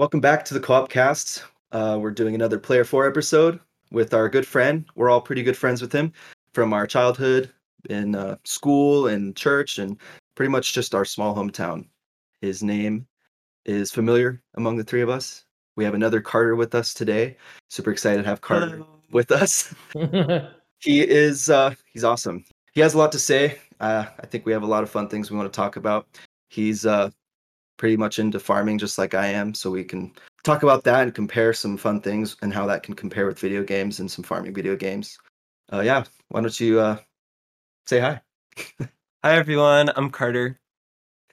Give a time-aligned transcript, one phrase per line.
[0.00, 1.44] Welcome back to the Co-op Cast.
[1.72, 3.60] Uh, we're doing another Player 4 episode
[3.90, 4.86] with our good friend.
[4.94, 6.14] We're all pretty good friends with him
[6.54, 7.52] from our childhood
[7.90, 9.98] in uh, school and church and
[10.36, 11.86] pretty much just our small hometown.
[12.40, 13.06] His name
[13.66, 15.44] is familiar among the three of us.
[15.76, 17.36] We have another Carter with us today.
[17.68, 19.02] Super excited to have Carter Hello.
[19.12, 19.74] with us.
[20.78, 22.42] he is uh, he's awesome.
[22.72, 23.58] He has a lot to say.
[23.80, 26.06] Uh, I think we have a lot of fun things we want to talk about.
[26.48, 27.10] He's uh,
[27.80, 30.12] pretty much into farming just like I am, so we can
[30.44, 33.64] talk about that and compare some fun things and how that can compare with video
[33.64, 35.16] games and some farming video games.
[35.72, 36.98] Uh, yeah, why don't you uh,
[37.86, 38.20] say hi?
[39.24, 40.60] Hi everyone, I'm Carter.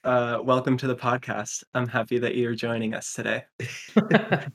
[0.04, 1.64] Uh, welcome to the podcast.
[1.74, 3.44] I'm happy that you're joining us today.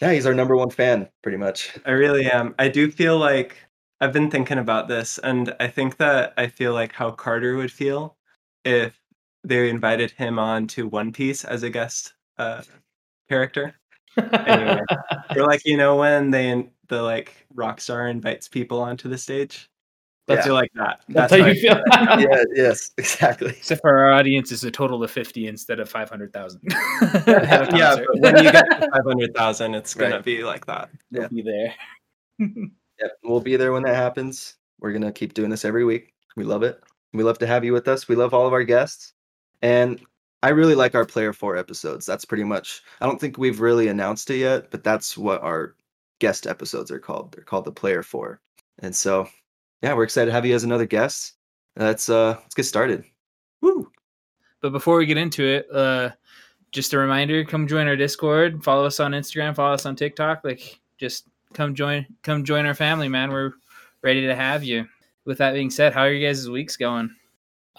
[0.00, 1.78] Yeah, he's our number one fan, pretty much.
[1.84, 2.54] I really am.
[2.58, 3.56] I do feel like
[4.00, 7.70] I've been thinking about this, and I think that I feel like how Carter would
[7.70, 8.16] feel
[8.64, 8.98] if
[9.44, 12.62] they invited him on to One Piece as a guest uh,
[13.28, 13.74] character.
[14.16, 14.80] Anyway,
[15.36, 19.68] or like you know when they the like rock star invites people onto the stage.
[20.28, 20.42] I Yeah.
[20.42, 21.00] feel like that.
[21.10, 21.82] That's, That's how how you feel.
[22.30, 23.50] yeah, yes, exactly.
[23.50, 26.60] Except for our audience is a total of 50 instead of 500,000.
[27.26, 30.24] Yeah, but when you get to five hundred thousand, it's gonna Right.
[30.24, 30.88] be like that.
[31.10, 31.20] Yeah.
[31.20, 31.74] We'll be there.
[32.38, 34.54] Yep, we'll be there when that happens.
[34.80, 36.14] We're gonna keep doing this every week.
[36.36, 36.80] We love it.
[37.12, 38.08] We love to have you with us.
[38.08, 39.12] We love all of our guests,
[39.64, 39.98] and
[40.42, 42.04] I really like our Player Four episodes.
[42.04, 42.82] That's pretty much.
[43.00, 45.74] I don't think we've really announced it yet, but that's what our
[46.18, 47.32] guest episodes are called.
[47.32, 48.40] They're called the Player Four,
[48.80, 49.26] and so
[49.82, 51.32] yeah, we're excited to have you as another guest.
[51.76, 53.04] Let's uh, let's get started.
[53.62, 53.90] Woo!
[54.60, 56.10] But before we get into it, uh,
[56.72, 60.44] just a reminder: come join our Discord, follow us on Instagram, follow us on TikTok.
[60.44, 63.30] Like, just come join, come join our family, man.
[63.30, 63.52] We're
[64.02, 64.86] ready to have you.
[65.24, 67.16] With that being said, how are you guys' weeks going?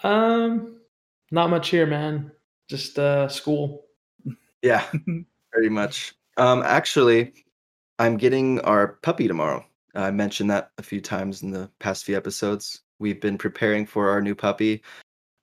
[0.02, 0.75] um,
[1.30, 2.30] not much here, man.
[2.68, 3.86] Just uh, school.
[4.62, 4.84] Yeah,
[5.54, 6.14] very much.
[6.36, 7.32] Um, actually,
[7.98, 9.64] I'm getting our puppy tomorrow.
[9.94, 12.82] I mentioned that a few times in the past few episodes.
[12.98, 14.82] We've been preparing for our new puppy,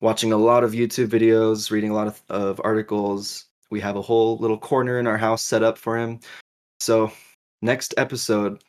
[0.01, 3.45] watching a lot of YouTube videos, reading a lot of, of articles.
[3.71, 6.19] We have a whole little corner in our house set up for him.
[6.79, 7.11] So,
[7.61, 8.63] next episode,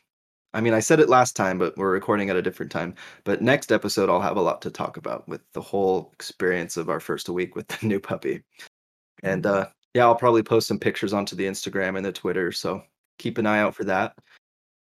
[0.55, 2.95] I mean, I said it last time, but we're recording at a different time.
[3.25, 6.89] But next episode, I'll have a lot to talk about with the whole experience of
[6.89, 8.41] our first week with the new puppy.
[9.21, 12.53] And uh, yeah, I'll probably post some pictures onto the Instagram and the Twitter.
[12.53, 12.81] So
[13.19, 14.15] keep an eye out for that.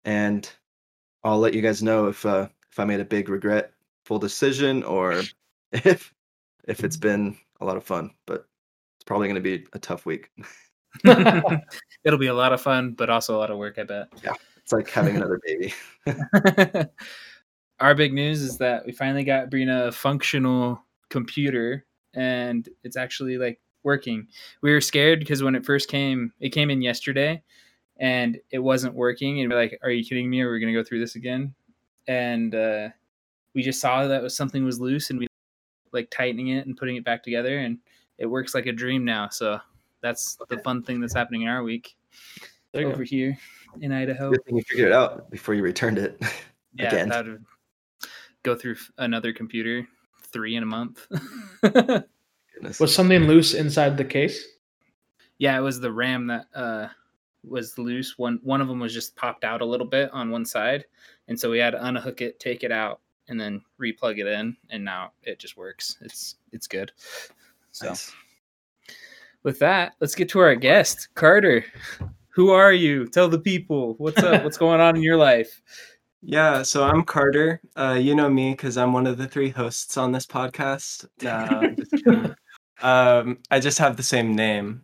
[0.06, 0.52] And
[1.24, 5.22] I'll let you guys know if uh, if I made a big regretful decision or
[5.72, 6.12] if
[6.68, 8.10] if it's been a lot of fun.
[8.26, 8.48] But
[8.98, 10.32] it's probably going to be a tough week.
[12.04, 14.08] It'll be a lot of fun, but also a lot of work, I bet.
[14.70, 15.74] It's like having another baby.
[17.80, 23.40] Our big news is that we finally got Brina a functional computer and it's actually
[23.40, 24.28] like working.
[24.62, 27.42] We were scared because when it first came, it came in yesterday
[27.98, 29.42] and it wasn't working.
[29.42, 30.42] And we're like, are you kidding me?
[30.42, 31.56] Are we going to go through this again?
[32.08, 32.90] And uh,
[33.56, 35.26] we just saw that was something was loose and we
[35.94, 37.80] like tightening it and putting it back together and
[38.20, 39.30] it works like a dream now.
[39.30, 39.58] So
[40.02, 41.96] that's the fun thing that's happening in our week
[42.72, 43.38] There you over here
[43.82, 44.32] in Idaho.
[44.32, 46.22] Good thing you figured it out before you returned it.
[46.76, 47.10] Yeah, again.
[47.10, 47.44] that would
[48.44, 49.88] go through another computer,
[50.22, 51.08] three in a month.
[51.62, 52.80] Goodness.
[52.80, 54.48] Was something loose inside the case?
[55.40, 56.88] yeah, it was the RAM that uh,
[57.44, 58.20] was loose.
[58.20, 60.86] One one of them was just popped out a little bit on one side,
[61.28, 64.56] and so we had to unhook it, take it out, and then replug it in,
[64.70, 65.98] and now it just works.
[66.02, 66.92] It's it's good.
[67.72, 68.14] So Nice.
[69.42, 71.66] with that, let's get to our guest, Carter.
[72.40, 73.06] Who are you?
[73.06, 74.46] Tell the people what's up.
[74.46, 75.62] what's going on in your life?
[76.22, 77.62] Yeah, so I'm Carter.
[77.78, 81.08] Uh, you know me because I'm one of the three hosts on this podcast.
[81.22, 82.36] Nah, just
[82.82, 84.82] um, I just have the same name.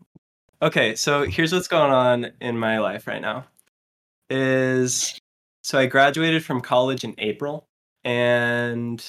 [0.62, 3.46] Okay, so here's what's going on in my life right now.
[4.30, 5.20] Is
[5.62, 7.68] so I graduated from college in April,
[8.06, 9.06] and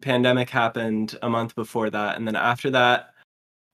[0.00, 3.10] pandemic happened a month before that, and then after that,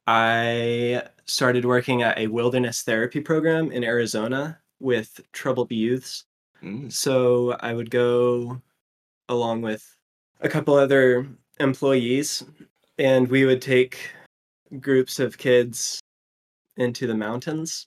[0.06, 6.24] I started working at a wilderness therapy program in Arizona with troubled youths.
[6.62, 8.60] Mm, So I would go
[9.28, 9.96] along with
[10.40, 11.26] a couple other
[11.60, 12.44] employees,
[12.98, 14.10] and we would take
[14.80, 16.00] groups of kids
[16.76, 17.86] into the mountains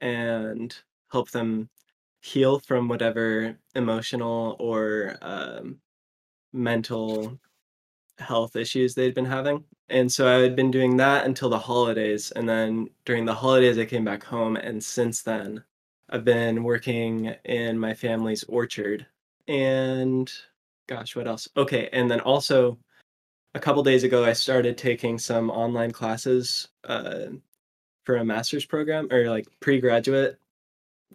[0.00, 0.76] and
[1.10, 1.68] help them
[2.20, 5.78] heal from whatever emotional or um,
[6.52, 7.38] mental
[8.18, 9.64] health issues they'd been having.
[9.90, 12.30] And so I had been doing that until the holidays.
[12.32, 14.56] And then during the holidays, I came back home.
[14.56, 15.64] And since then,
[16.10, 19.06] I've been working in my family's orchard.
[19.46, 20.30] And
[20.86, 21.48] gosh, what else?
[21.56, 21.88] Okay.
[21.92, 22.78] And then also,
[23.54, 27.26] a couple days ago, I started taking some online classes uh,
[28.04, 30.38] for a master's program or like pre-graduate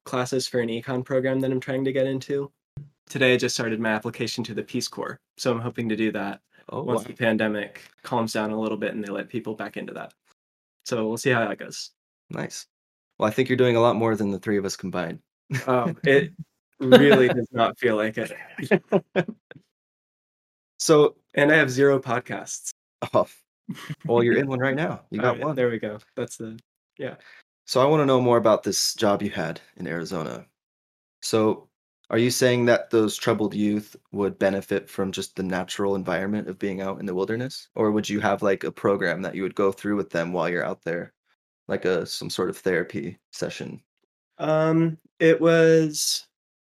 [0.04, 2.52] classes for an econ program that I'm trying to get into.
[3.08, 5.18] Today I just started my application to the Peace Corps.
[5.38, 7.08] So I'm hoping to do that Oh, once wow.
[7.08, 10.14] the pandemic calms down a little bit and they let people back into that.
[10.86, 11.92] So we'll see how that goes.
[12.30, 12.68] nice.
[13.20, 15.20] Well, I think you're doing a lot more than the three of us combined.
[15.68, 16.32] Oh, it
[16.80, 18.34] really does not feel like it.
[20.80, 22.72] So, And I have zero podcasts.
[23.14, 23.28] oh,
[24.06, 25.04] well, you're in one right now.
[25.12, 25.56] You got one.
[25.56, 26.00] There we go.
[26.16, 26.60] That's the
[26.98, 27.16] yeah.
[27.66, 30.46] So I want to know more about this job you had in Arizona.
[31.22, 31.70] So
[32.10, 36.60] are you saying that those troubled youth would benefit from just the natural environment of
[36.60, 37.70] being out in the wilderness?
[37.76, 40.50] Or would you have like a program that you would go through with them while
[40.50, 41.14] you're out there?
[41.68, 43.82] Like a some sort of therapy session.
[44.38, 46.28] Um, it was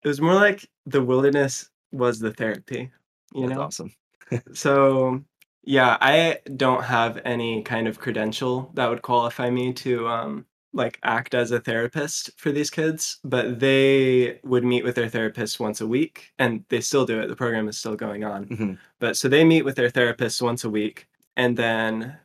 [0.02, 2.90] it was more like the wilderness was the therapy,
[3.34, 3.62] you That's know.
[3.62, 3.94] awesome.
[4.54, 5.24] So
[5.64, 10.46] yeah, I don't have any kind of credential that would qualify me to um
[10.78, 15.60] like act as a therapist for these kids, but they would meet with their therapist
[15.60, 17.26] once a week and they still do it.
[17.28, 18.46] The program is still going on.
[18.46, 18.78] Mhm.
[19.00, 22.16] But so they meet with their therapist once a week and then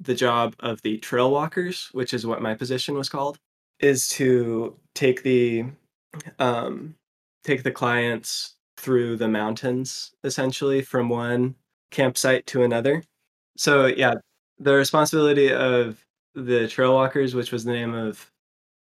[0.00, 3.38] the job of the trail walkers, which is what my position was called,
[3.78, 5.66] is to take the
[6.38, 6.94] um
[7.44, 11.54] take the clients through the mountains essentially from one
[11.90, 13.02] campsite to another.
[13.56, 14.14] So yeah,
[14.58, 16.04] the responsibility of
[16.34, 18.30] the trail walkers, which was the name of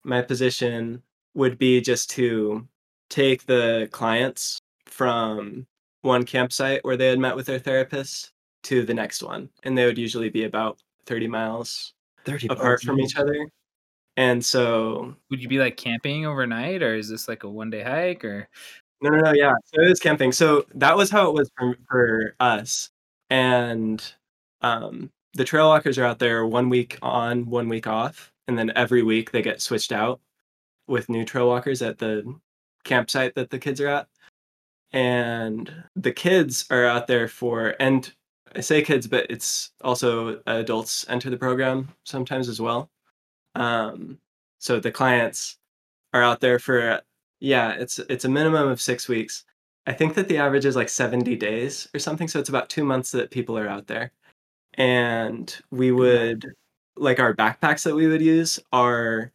[0.04, 1.02] my position,
[1.34, 2.66] would be just to
[3.10, 5.66] take the clients from
[6.02, 8.32] one campsite where they had met with their therapist
[8.64, 9.48] to the next one.
[9.62, 13.48] And they would usually be about 30 miles 30 apart from each other.
[14.16, 17.82] And so Would you be like camping overnight, or is this like a one day
[17.82, 18.48] hike, or
[19.00, 19.32] No, no, no.
[19.32, 19.52] Yeah.
[19.64, 20.32] So it was camping.
[20.32, 22.90] So that was how it was for, for us.
[23.30, 24.02] And
[24.60, 28.32] um, the trail walkers are out there one week on, one week off.
[28.46, 30.20] And then every week they get switched out
[30.86, 32.34] with new trail walkers at the
[32.84, 34.08] campsite that the kids are at.
[34.92, 38.10] And the kids are out there for, and
[38.56, 42.90] I say kids, but it's also adults enter the program sometimes as well.
[43.54, 44.18] Um,
[44.58, 45.58] so the clients
[46.14, 47.02] are out there for
[47.40, 49.44] yeah, it's it's a minimum of six weeks.
[49.86, 52.28] I think that the average is like 70 days or something.
[52.28, 54.12] So it's about two months that people are out there.
[54.78, 56.46] And we would
[56.96, 59.32] like our backpacks that we would use are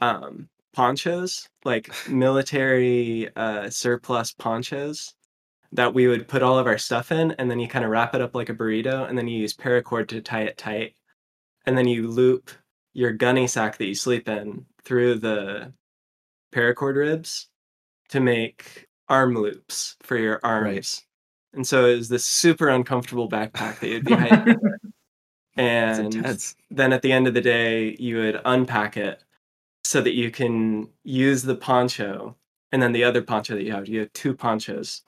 [0.00, 5.14] um ponchos, like military uh surplus ponchos
[5.72, 8.14] that we would put all of our stuff in and then you kind of wrap
[8.14, 10.94] it up like a burrito and then you use paracord to tie it tight.
[11.66, 12.50] And then you loop
[12.94, 15.72] your gunny sack that you sleep in through the
[16.52, 17.48] paracord ribs
[18.10, 21.02] to make arm loops for your arms.
[21.54, 24.80] And so it was this super uncomfortable backpack that you'd be hiking with.
[25.56, 29.22] And then at the end of the day, you would unpack it
[29.84, 32.36] so that you can use the poncho
[32.72, 33.86] and then the other poncho that you have.
[33.88, 35.02] You have two ponchos.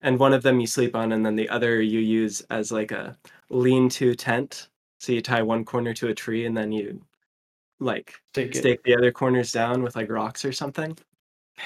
[0.00, 2.90] And one of them you sleep on, and then the other you use as like
[2.90, 3.16] a
[3.50, 4.68] lean to tent.
[4.98, 7.00] So you tie one corner to a tree and then you
[7.80, 8.58] like Take it.
[8.58, 10.96] stake the other corners down with like rocks or something.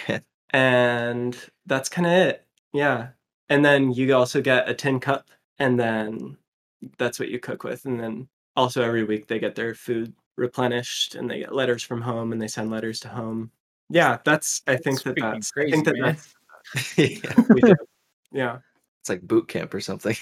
[0.50, 2.46] And that's kind of it.
[2.72, 3.08] Yeah.
[3.48, 6.36] And then you also get a tin cup, and then
[6.98, 7.84] that's what you cook with.
[7.84, 12.00] And then also every week they get their food replenished and they get letters from
[12.02, 13.50] home and they send letters to home.
[13.88, 16.16] Yeah, that's I think That's that that's I think that man.
[16.74, 17.32] that's yeah.
[17.36, 17.74] what we do.
[18.32, 18.58] Yeah.
[19.00, 20.16] It's like boot camp or something.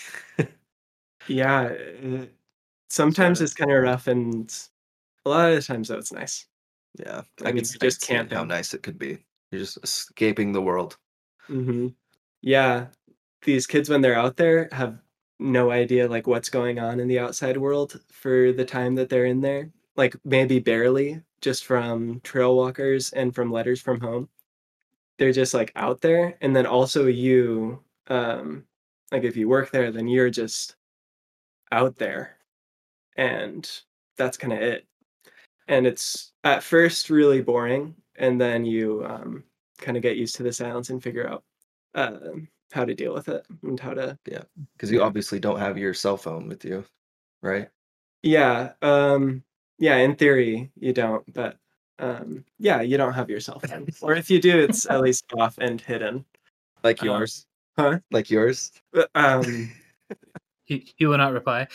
[1.26, 1.62] Yeah.
[2.04, 2.26] uh,
[2.90, 4.54] Sometimes it's kind of rough and
[5.24, 6.46] a lot of the times though it's nice.
[7.00, 7.22] yeah.
[7.42, 9.18] I mean, could- you're I just see how nice it could be.
[9.50, 10.96] You're just escaping the world.
[11.46, 11.88] hmm
[12.42, 12.86] Yeah,
[13.44, 14.98] these kids when they're out there have
[15.38, 19.26] no idea like what's going on in the outside world for the time that they're
[19.26, 19.70] in there.
[19.96, 24.28] Like maybe barely, just from trail walkers and from letters from home.
[25.18, 28.64] They're just like out there, and then also you, um,
[29.12, 30.76] like if you work there, then you're just
[31.72, 32.36] out there,
[33.16, 33.70] and
[34.16, 34.86] that's kind of it.
[35.68, 39.44] And it's at first really boring, and then you um,
[39.78, 41.44] kind of get used to the silence and figure out
[41.94, 44.42] um, how to deal with it and how to Yeah.
[44.73, 46.85] Because you obviously don't have your cell phone with you,
[47.42, 47.68] right?
[48.23, 49.42] yeah um
[49.78, 51.59] yeah in theory you don't but
[51.99, 55.26] um yeah you don't have your cell phone or if you do it's at least
[55.38, 56.25] off and hidden
[56.83, 57.47] Like Um, yours.
[57.78, 57.99] huh?
[58.11, 58.73] Like yours.
[59.14, 59.71] Um
[60.64, 61.66] he, he will not reply?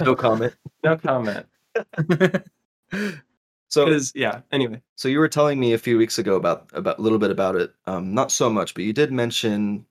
[0.00, 0.54] No comment.
[0.82, 1.46] no comment
[3.74, 7.02] So yeah anyway So you were telling me a few weeks ago about about a
[7.02, 7.72] little bit about it.
[7.86, 9.84] Um, not so much, but you did mention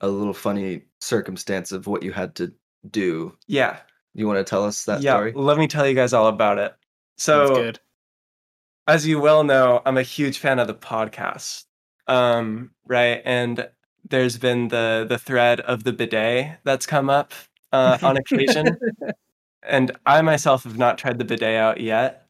[0.00, 2.52] a little funny circumstance of what you had to
[2.90, 3.36] do.
[3.46, 3.78] yeah
[4.14, 5.32] You want to tell us that yeah story?
[5.34, 6.74] let me tell you guys all about it
[7.16, 7.80] So good.
[8.86, 11.64] as you well know, I'm a huge fan of the podcast.
[12.06, 13.22] Um, right.
[13.24, 13.68] And
[14.10, 17.32] there's been the the thread of the bidet that's come up
[17.72, 18.76] uh, on occasion.
[19.62, 22.23] and I myself have not tried the bidet out yet.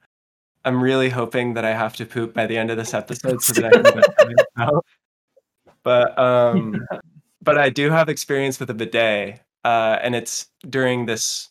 [0.65, 3.53] I'm really hoping that I have to poop by the end of this episode so
[3.61, 4.85] that I can get out.
[5.83, 6.87] But um
[7.43, 9.41] but I do have experience with a bidet.
[9.65, 11.49] Uh, and it's during this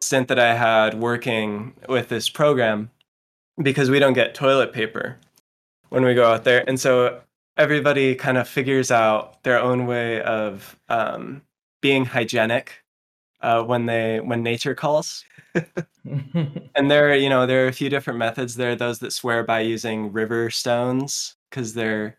[0.00, 2.90] stint that I had working with this program
[3.60, 5.16] because we don't get toilet paper
[5.88, 6.64] when we go out there.
[6.68, 7.20] And so
[7.56, 11.42] everybody kind of figures out their own way of um,
[11.80, 12.84] being hygienic
[13.40, 15.24] uh, when they when nature calls.
[16.74, 18.54] And there, you know, there are a few different methods.
[18.54, 22.16] There are those that swear by using river stones because they're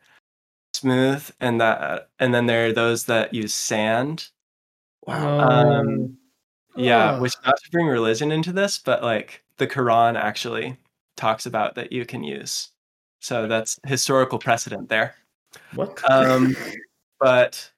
[0.73, 4.29] smooth, and that, and then there are those that use sand.
[5.07, 5.39] Wow.
[5.39, 6.17] Um,
[6.75, 7.21] Yeah, Oh.
[7.21, 10.77] which not to bring religion into this, but like the Quran actually
[11.17, 12.69] talks about that you can use.
[13.21, 15.15] So that's historical precedent there.
[15.73, 15.99] what?
[16.11, 16.55] Um,
[17.19, 17.71] but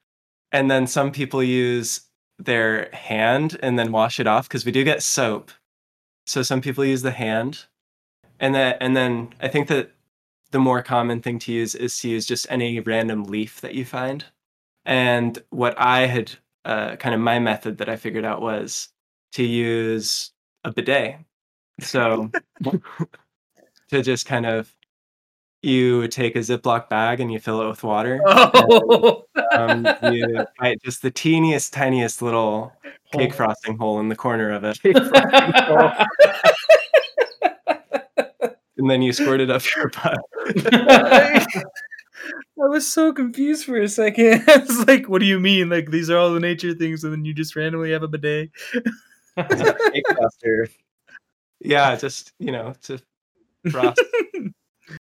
[0.52, 2.02] and then some people use
[2.44, 5.50] their hand and then wash it off because we do get soap.
[6.26, 7.64] So some people use the hand,
[8.40, 9.92] and then and then I think that
[10.52, 13.84] the more common thing to use is to use just any random leaf that you
[13.84, 14.24] find.
[14.84, 16.32] And what I had
[16.64, 18.88] uh, kind of my method that I figured out was
[19.32, 20.32] to use
[20.64, 21.16] a bidet.
[21.80, 22.30] So
[23.90, 24.72] to just kind of
[25.62, 28.20] you take a Ziploc bag and you fill it with water.
[28.26, 29.21] Oh,
[29.52, 32.72] Um, you bite just the teeniest, tiniest little
[33.12, 34.78] cake frosting hole in the corner of it,
[38.76, 40.18] and then you squirt it up your butt.
[42.62, 44.44] I was so confused for a second.
[44.48, 45.68] I was like, "What do you mean?
[45.68, 48.50] Like these are all the nature things, and then you just randomly have a bidet?"
[49.36, 50.68] Cake Buster.
[51.60, 53.00] Yeah, just you know, to
[53.70, 54.00] frost.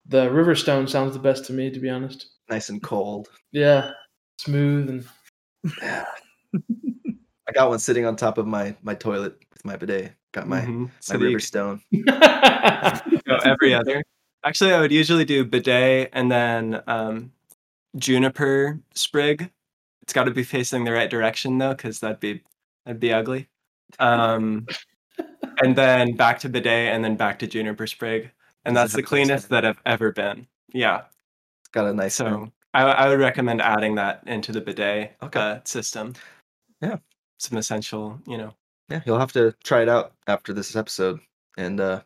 [0.07, 2.27] the Riverstone sounds the best to me, to be honest.
[2.49, 3.29] Nice and cold.
[3.51, 3.91] Yeah,
[4.45, 5.07] smooth and
[7.49, 10.13] I got one sitting on top of my my toilet with my bidet.
[10.33, 10.85] Got my Mhm.
[10.87, 11.83] my So that you river stone.
[13.27, 14.03] go every other.
[14.45, 17.33] Actually, I would usually do bidet and then um,
[17.97, 19.51] juniper sprig.
[20.03, 22.43] It's got to be facing the right direction though, because that'd be
[22.85, 23.49] that'd be ugly.
[23.99, 24.67] Um,
[25.63, 28.31] and then back to bidet, and then back to juniper sprig,
[28.65, 30.47] and that's the cleanest that I've ever been.
[30.73, 31.03] Yeah.
[31.61, 32.47] It's got a nice smell.
[32.47, 35.41] So I, I would recommend adding that into the bidet Okay.
[35.41, 36.15] uh, system.
[36.81, 36.97] Yeah.
[37.39, 38.55] Some essential, you know.
[38.89, 41.19] Yeah, you'll have to try it out after this episode
[41.57, 42.03] and uh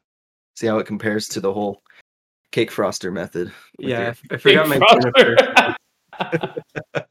[0.56, 1.82] see how it compares to the whole
[2.52, 3.52] cake froster method.
[3.78, 5.76] Yeah, I, forgot my juniper.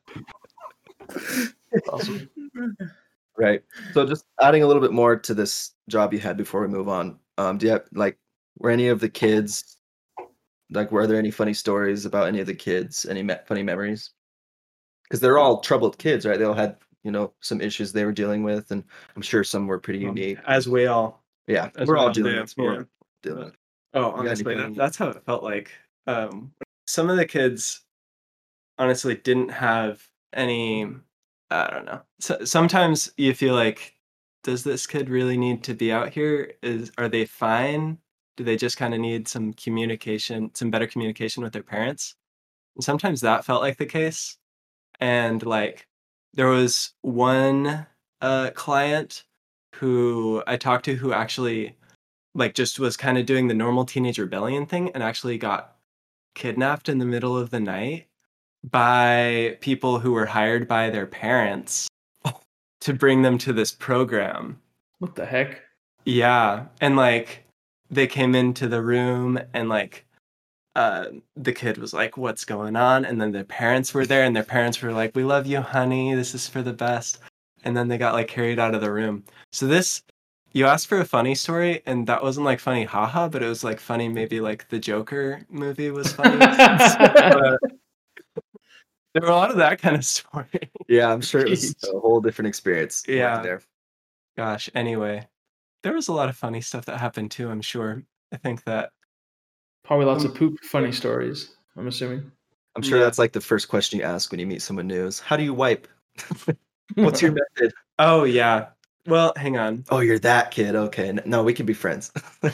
[1.89, 2.29] awesome.
[3.38, 3.63] Right.
[3.93, 6.89] So just adding a little bit more to this job you had before we move
[6.89, 7.19] on.
[7.38, 8.17] Um, do you have like
[8.57, 9.75] were any of the kids
[10.72, 13.05] like were there any funny stories about any of the kids?
[13.05, 14.12] Any me- funny memories?
[15.03, 16.38] Because they're all troubled kids, right?
[16.39, 18.84] They all had you know some issues they were dealing with, and
[19.15, 20.39] I'm sure some were pretty Um, unique.
[20.45, 22.84] As we all Yeah, as we're we all dealing do, with yeah.
[23.22, 23.57] dealing with.
[23.93, 25.72] Oh, honestly, that, that's how it felt like.
[26.07, 26.53] Um,
[26.88, 27.81] some of the kids,
[28.77, 30.88] honestly, didn't have any.
[31.51, 32.01] I don't know.
[32.19, 33.95] So, sometimes you feel like,
[34.43, 36.53] does this kid really need to be out here?
[36.63, 38.00] Is are they fine?
[38.38, 42.15] Do they just kind of need some communication, some better communication with their parents?
[42.75, 44.38] And sometimes that felt like the case.
[45.00, 45.88] And like,
[46.34, 47.88] there was one
[48.22, 49.24] uh, client
[49.75, 51.77] who I talked to who actually
[52.34, 55.75] like just was kind of doing the normal teenage rebellion thing and actually got
[56.36, 58.08] kidnapped in the middle of the night
[58.70, 61.88] by people who were hired by their parents
[62.82, 64.60] to bring them to this program.
[65.00, 65.62] What the heck?
[66.04, 67.44] Yeah, and like
[67.89, 70.06] they came into the room and like
[70.75, 71.06] uh
[71.38, 74.44] the kid was like what's going on and then their parents were there and their
[74.44, 77.20] parents were like we love you honey this is for the best
[77.63, 80.04] and then they got like carried out of the room so this
[80.51, 83.63] you asked for a funny story and that wasn't like funny haha but it was
[83.63, 86.38] like funny maybe like the joker movie was funny
[89.13, 91.96] there were a lot of that kind of story Yeah, I'm sure it was Jeez.
[91.96, 93.04] a whole different experience.
[93.08, 93.42] Yeah.
[93.42, 93.62] there.
[94.38, 95.25] gosh anyway
[95.86, 98.89] there was a lot of funny stuff that happened too i'm sure i think that
[99.84, 101.51] Probably lots of poop funny stories.
[101.77, 102.32] I'm assuming.
[102.75, 103.04] I'm sure Yeah.
[103.04, 105.44] that's like the first question you ask when you meet someone new is how do
[105.44, 105.88] you wipe?
[106.96, 107.72] What's your method?
[108.00, 108.70] Oh yeah.
[109.06, 109.86] Well, hang on.
[109.92, 110.74] Oh, you're that kid.
[110.75, 111.15] Okay.
[111.27, 112.12] No, we can be friends.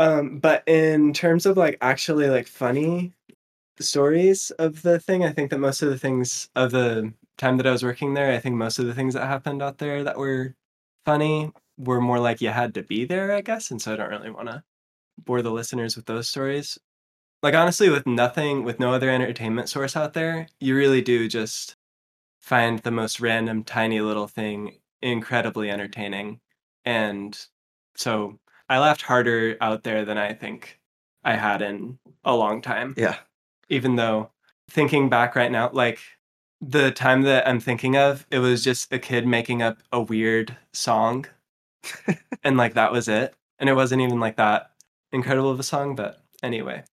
[0.00, 3.14] Um, but in terms of like actually like funny
[3.80, 7.66] stories of the thing, I think that most of the things of the time that
[7.66, 10.16] I was working there, I think most of the things that happened out there that
[10.18, 10.54] were
[11.04, 13.70] funny were more like you had to be there, I guess.
[13.70, 14.62] And so I don't really want to
[15.24, 16.78] bore the listeners with those stories.
[17.42, 21.76] Like honestly, with nothing, with no other entertainment source out there, you really do just
[22.40, 26.40] find the most random, tiny little thing incredibly entertaining.
[26.84, 27.38] And
[27.94, 30.80] so I laughed harder out there than I think
[31.24, 32.94] I had in a long time.
[32.96, 33.16] Yeah.
[33.68, 34.30] Even though
[34.70, 36.00] thinking back right now, like
[36.60, 40.56] the time that I'm thinking of, it was just a kid making up a weird
[40.72, 41.26] song.
[42.44, 43.34] And like that was it.
[43.58, 44.70] And it wasn't even like that
[45.12, 46.84] incredible of a song, but anyway.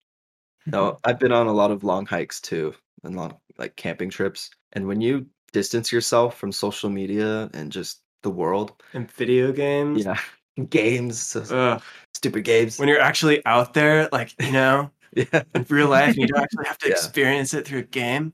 [0.67, 4.51] No, I've been on a lot of long hikes too, and long like camping trips.
[4.73, 10.05] And when you distance yourself from social media and just the world, And video games.
[10.05, 10.19] yeah,
[10.71, 11.81] games, so
[12.15, 12.79] stupid games.
[12.79, 16.43] When you're actually out there, like, you know, yeah, in real life, and you don't
[16.43, 16.93] actually have to Yeah.
[16.95, 18.33] experience it through a game.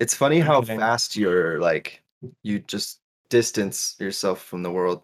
[0.00, 2.02] it's funny how fast you're like
[2.42, 3.00] you just
[3.30, 5.02] distance yourself from the world.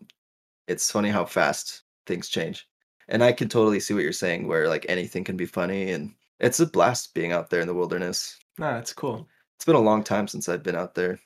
[0.71, 2.67] It's funny how fast things change.
[3.09, 6.15] And I can totally see what you're saying where like anything can be funny and
[6.39, 8.39] it's a blast being out there in the wilderness.
[8.57, 9.29] Nah, it's cool.
[9.57, 11.19] It's been a long time since I've been out there.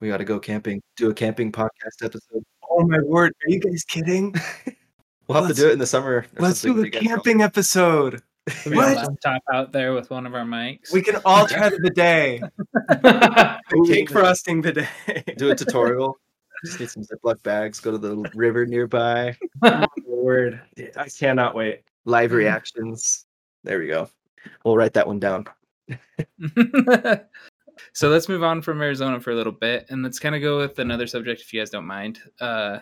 [0.00, 2.42] We got to go camping, do a camping podcast episode.
[2.70, 3.32] Oh my word.
[3.46, 4.34] Are you guys kidding?
[5.28, 6.24] We'll have Let's- to do it in the summer.
[6.38, 8.22] Let's do when a you guys camping episode.
[8.64, 8.92] We got What?
[8.92, 10.92] a laptop out there with one of our mics.
[10.92, 12.42] We can all try the bidet.
[13.88, 14.88] Cake frosting bidet.
[15.36, 16.16] Do a tutorial.
[16.64, 17.80] Just need some Ziploc bags.
[17.80, 19.36] Go to the river nearby.
[20.06, 20.60] Word.
[20.96, 21.82] I cannot wait.
[22.04, 23.26] Live reactions.
[23.64, 24.08] There we go.
[24.64, 25.46] We'll write that one down.
[27.92, 30.58] so let's move on from Arizona for a little bit, and let's kind of go
[30.58, 32.20] with another subject, if you guys don't mind.
[32.40, 32.78] Uh,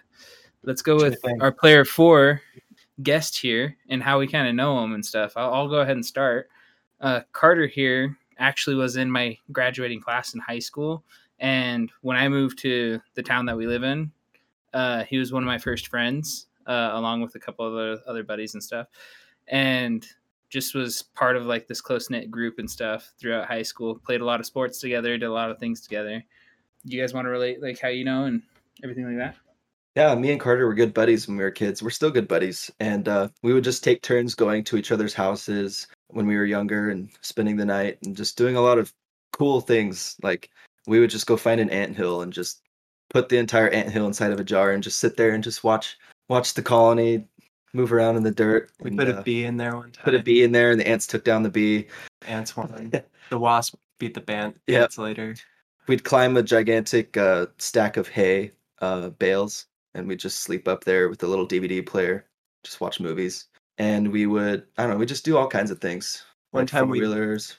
[0.63, 2.41] let's go with our player four
[3.03, 5.33] guest here and how we kind of know him and stuff.
[5.37, 6.49] I'll, I'll go ahead and start.
[7.01, 11.05] Uh, Carter here actually was in my graduating class in high school,
[11.39, 14.11] and when I moved to the town that we live in,
[14.73, 18.23] uh, he was one of my first friends, uh, along with a couple of other,
[18.23, 18.89] buddies and stuff,
[19.49, 20.07] and
[20.49, 23.97] just was part of like this close knit group and stuff throughout high school.
[23.97, 26.23] Played a lot of sports together, did a lot of things together.
[26.85, 28.43] You guys want to relate like how you know and
[28.83, 29.37] everything like that?
[29.97, 31.81] Yeah, me and Carter were good buddies when we were kids.
[31.81, 32.71] We're still good buddies.
[32.81, 36.45] And uh, we would just take turns going to each other's houses when we were
[36.45, 38.93] younger and spending the night and just doing a lot of
[39.33, 40.17] cool things.
[40.21, 40.51] Like
[40.87, 42.63] we would just go find an anthill and just
[43.11, 45.99] put the entire anthill inside of a jar and just sit there and just watch
[46.29, 47.27] watch the colony
[47.73, 48.71] move around in the dirt.
[48.81, 50.05] We and, put uh, a bee in there one time.
[50.05, 51.87] put a bee in there and the ants took down the bee.
[52.27, 52.93] Ants won.
[53.31, 55.35] The wasp beat the band ants later.
[55.87, 60.85] We'd climb a gigantic uh, stack of hay uh, bales, and we'd just sleep up
[60.85, 62.27] there with a little DVD player,
[62.65, 63.47] just watch movies.
[63.79, 66.23] And we would, I don't know, we just do all kinds of things.
[66.55, 67.05] One time we-.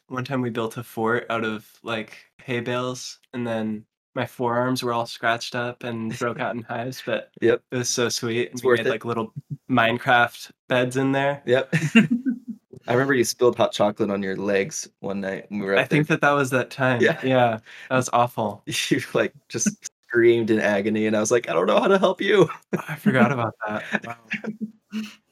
[0.07, 4.81] One time we built a fort out of like hay bales, and then my forearms
[4.83, 7.03] were all scratched up and broke out in hives.
[7.05, 7.61] But Yep.
[7.71, 8.51] it was so sweet.
[8.53, 8.91] It's we worth made it.
[8.91, 9.33] like little
[9.69, 11.43] Minecraft beds in there.
[11.45, 11.73] Yep.
[12.87, 15.83] I remember you spilled hot chocolate on your legs one night when we were I
[15.85, 17.01] think that that was that time.
[17.01, 17.19] Yeah.
[17.23, 18.63] yeah, that was awful.
[18.67, 21.97] You like just screamed in agony, and I was like, I don't know how to
[21.97, 22.47] help you.
[22.87, 24.05] I forgot about that.
[24.05, 24.17] Wow.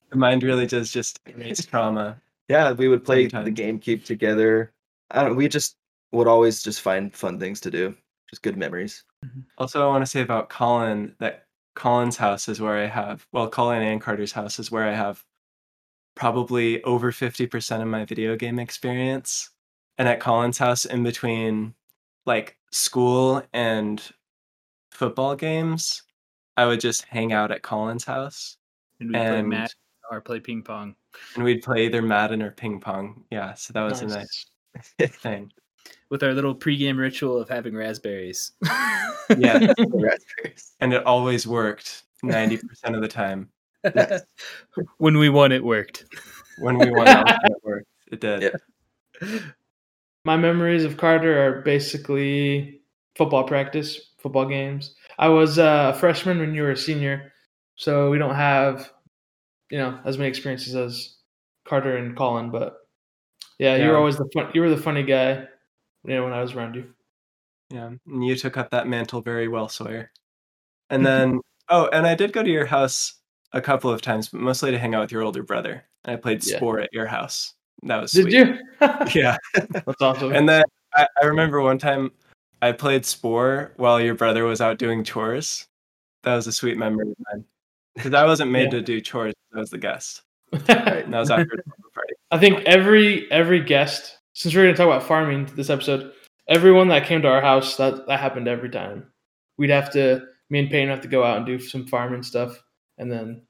[0.10, 2.20] The mind really does just erase trauma.
[2.50, 4.74] Yeah, we would play the GameCube together.
[5.12, 5.36] I don't.
[5.36, 5.78] We just
[6.12, 7.96] would always just find fun things to do.
[8.30, 9.04] Just good memories.
[9.26, 9.42] Mm-hmm.
[9.58, 13.50] Also, I want to say about Colin that Colin's house is where I have, well,
[13.50, 15.24] Colin and Carter's house is where I have
[16.16, 19.50] probably over 50% of my video game experience.
[19.98, 21.74] And at Colin's house, in between
[22.26, 24.02] like school and
[24.92, 26.04] football games,
[26.58, 28.58] I would just hang out at Colin's house
[29.00, 29.76] And we play and, Madden
[30.14, 30.96] or play ping pong.
[31.36, 33.24] and we'd play either Madden or ping pong.
[33.32, 34.46] Yeah, so that was a nice
[35.00, 35.52] thing.
[36.10, 38.52] with our little pregame ritual of having raspberries.
[39.38, 40.74] Yeah, Raspberries.
[40.82, 42.62] and it always worked 90%
[42.94, 43.50] of the time.
[43.96, 44.22] Nice.
[44.98, 46.06] when we won, it worked.
[46.60, 47.88] When we won, that it worked.
[48.12, 48.52] It did.
[49.22, 49.40] Yeah.
[50.26, 52.82] My memories of Carter are basically
[53.16, 54.94] football practice, football games.
[55.18, 57.32] I was uh, a freshman when you were a senior,
[57.76, 58.92] so we don't have,
[59.74, 61.16] you know, as many experiences as
[61.68, 62.52] Carter and Colin.
[62.52, 62.78] But
[63.58, 64.52] yeah, you were always the fun.
[64.54, 65.48] You were the funny guy,
[66.06, 66.94] you know, when I was around you.
[67.72, 70.12] Yeah, and you took up that mantle very well, Sawyer.
[70.92, 73.16] And then, oh, and I did go to your house
[73.52, 75.84] a couple of times, but mostly to hang out with your older brother.
[76.06, 76.58] And I played Yeah.
[76.58, 77.56] Spore at your house.
[77.82, 78.34] That was Did sweet.
[78.36, 78.58] you?
[79.20, 79.38] Yeah.
[79.56, 80.36] That's awesome.
[80.36, 82.12] And then I, I remember one time
[82.62, 85.66] I played Spore while your brother was out doing chores.
[86.22, 87.46] That was a sweet memory of mine.
[87.96, 88.80] Because I wasn't made Yeah.
[88.80, 90.22] to do chores, I was the guest.
[90.52, 91.04] Right.
[91.04, 92.14] And that was after the party.
[92.32, 96.12] I think every every guest, since we're going to talk about farming this episode,
[96.48, 99.12] everyone that came to our house, that that happened every time.
[99.58, 102.62] We'd have to, me and Payne have to go out and do some farming stuff.
[102.98, 103.44] and then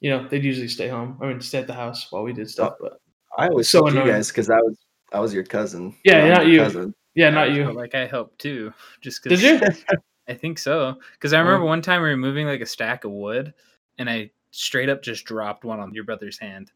[0.00, 1.18] you know they'd usually stay home.
[1.22, 2.74] I mean, stay at the house while we did stuff.
[2.80, 2.98] But
[3.38, 4.76] I always So so you guys because I was
[5.12, 5.94] I was your cousin.
[6.04, 6.58] Yeah, I'm not you.
[6.58, 6.94] Cousin.
[7.14, 7.72] yeah, not you.
[7.72, 8.72] like I helped too.
[9.00, 9.68] Just cause Did you?
[10.28, 10.96] I think so.
[11.12, 13.54] Because I remember one time we were moving like a stack of wood,
[13.98, 16.70] and I straight up just dropped one on your brother's hand,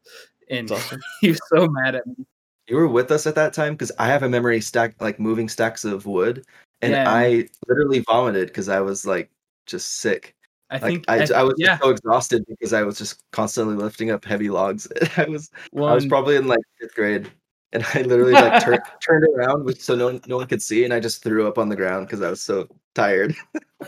[0.48, 1.00] and awesome.
[1.20, 2.26] he was so mad at me.
[2.66, 5.48] You were with us at that time because I have a memory stack like moving
[5.48, 6.44] stacks of wood,
[6.82, 7.10] and Yeah.
[7.10, 9.30] I literally vomited because I was like
[9.66, 10.34] just sick.
[10.70, 11.66] I Like think I, I, was yeah.
[11.70, 14.86] just so exhausted because I was just constantly lifting up heavy logs.
[15.16, 17.28] I was Well, I was probably in like fifth grade,
[17.72, 20.84] and I literally like tur- turned around with, so no one, no one could see,
[20.84, 23.34] and I just threw up on the ground because I was so tired.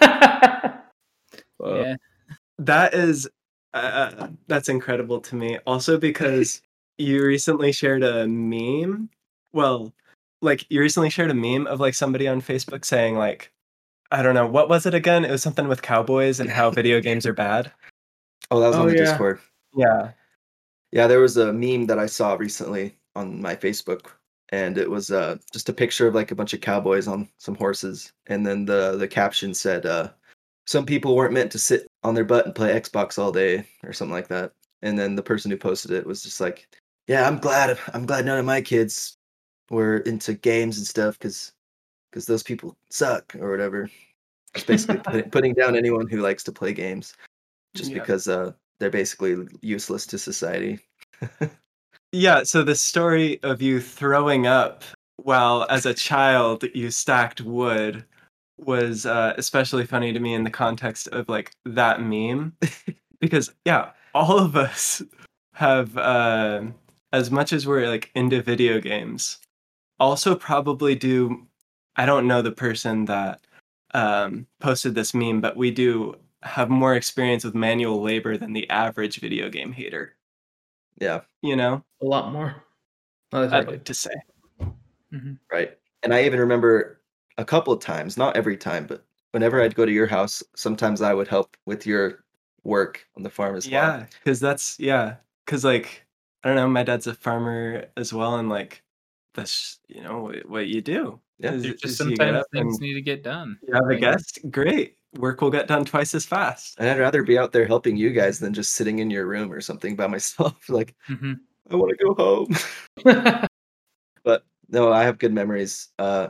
[0.02, 1.96] yeah.
[2.58, 3.28] That is
[3.74, 5.58] uh, that's incredible to me.
[5.66, 6.62] Also because
[6.98, 9.08] you recently shared a meme.
[9.52, 9.92] Well,
[10.40, 13.52] like you recently shared a meme of like somebody on Facebook saying like
[14.10, 15.24] I don't know, what was it again?
[15.24, 17.72] It was something with cowboys and how video games are bad.
[18.50, 19.04] Oh, that was Oh, on the yeah.
[19.04, 19.40] Discord.
[19.74, 20.10] Yeah.
[20.90, 24.08] Yeah, there was a meme that I saw recently on my Facebook,
[24.50, 27.54] and it was uh, just a picture of like a bunch of cowboys on some
[27.54, 30.10] horses, and then the the caption said, uh,
[30.66, 33.92] "Some people weren't meant to sit on their butt and play Xbox all day," or
[33.92, 34.52] something like that.
[34.82, 36.68] And then the person who posted it was just like,
[37.06, 39.16] "Yeah, I'm glad I'm glad none of my kids
[39.70, 41.52] were into games and stuff because
[42.10, 43.88] because those people suck or whatever."
[44.54, 47.14] It's basically putting, putting down anyone who likes to play games,
[47.74, 48.00] just Yeah.
[48.00, 50.78] because uh, they're basically useless to society.
[52.14, 54.84] Yeah, so the story of you throwing up
[55.16, 58.04] while as a child you stacked wood
[58.58, 62.54] was uh, especially funny to me in the context of like that meme
[63.20, 65.02] because yeah, all of us
[65.54, 66.62] have uh,
[67.12, 69.38] as much as we're like into video games
[70.02, 71.46] also probably do
[71.96, 73.40] I don't know the person that
[73.94, 78.68] um, posted this meme, but we do have more experience with manual labor than the
[78.70, 80.16] average video game hater.
[80.98, 81.20] Yeah.
[81.42, 82.64] You know, a lot more.
[83.30, 84.14] That's I'd like to say.
[85.50, 85.76] Right.
[86.02, 87.01] And I even remember
[87.38, 91.02] a couple of times, not every time, but whenever I'd go to your house, sometimes
[91.02, 92.24] I would help with your
[92.64, 93.98] work on the farm as well.
[93.98, 96.04] Yeah, because that's yeah, because like
[96.44, 98.82] I don't know, my dad's a farmer as well, and like
[99.34, 101.20] that's you know what, what you do.
[101.38, 101.52] Yeah.
[101.52, 103.58] is- just is sometimes up things need to get done.
[103.66, 104.96] you have a guest, great.
[105.18, 106.76] Work will get done twice as fast.
[106.78, 109.52] And I'd rather be out there helping you guys than just sitting in your room
[109.52, 110.68] or something by myself.
[110.68, 111.36] like, mhm.
[111.70, 112.56] I want to go home.
[114.24, 116.28] but no, I have good memories uh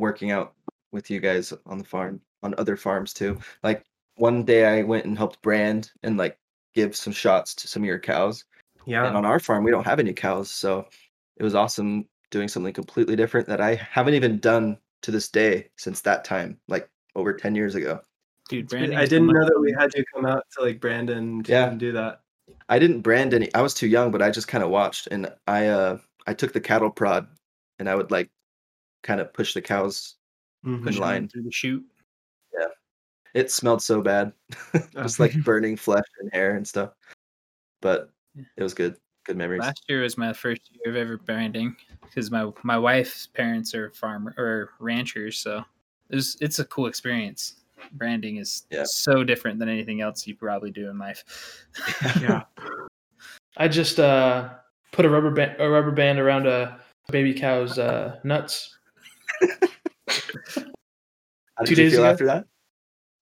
[0.00, 0.54] working out
[0.92, 3.38] with you guys on the farm, on other farms too.
[3.62, 3.84] Like
[4.16, 6.36] one day I went and helped brand and like
[6.74, 8.44] give some shots to some of your cows.
[8.86, 9.06] Yeah.
[9.06, 10.86] And on our farm, we don't have any cows, so
[11.36, 15.68] it was awesome doing something completely different that I haven't even done to this day
[15.76, 18.00] since that time, like over 10 years ago.
[18.48, 18.98] dude, Brandon.
[18.98, 21.70] I didn't know that we had you come out to like Brandon to Yeah.
[21.70, 22.20] and do that.
[22.68, 25.32] I didn't brand any I was too young, but I just kind of watched and
[25.46, 27.26] I uh I took the cattle prod
[27.78, 28.28] and I would like
[29.02, 30.16] kind of push the cows
[30.64, 30.86] Mhm.
[30.88, 31.28] in line.
[31.28, 31.84] through the chute.
[32.58, 32.66] Yeah,
[33.34, 34.32] it smelled so bad.
[34.94, 36.90] just like burning flesh and hair and stuff.
[37.80, 38.44] But Yeah.
[38.56, 38.96] it was good.
[39.24, 39.60] Good memories.
[39.60, 43.90] Last year was my first year of ever branding because my my wife's parents are
[43.90, 45.64] farmer or ranchers, so
[46.08, 47.56] it was, it's a cool experience.
[47.92, 48.84] Branding is Yeah.
[48.84, 51.24] so different than anything else you probably do in life.
[52.20, 52.44] Yeah,
[53.56, 54.54] I just uh,
[54.92, 58.76] put a rubber band a rubber band around a baby cow's uh, nuts.
[61.56, 62.10] How two did you days feel ago?
[62.10, 62.46] after that?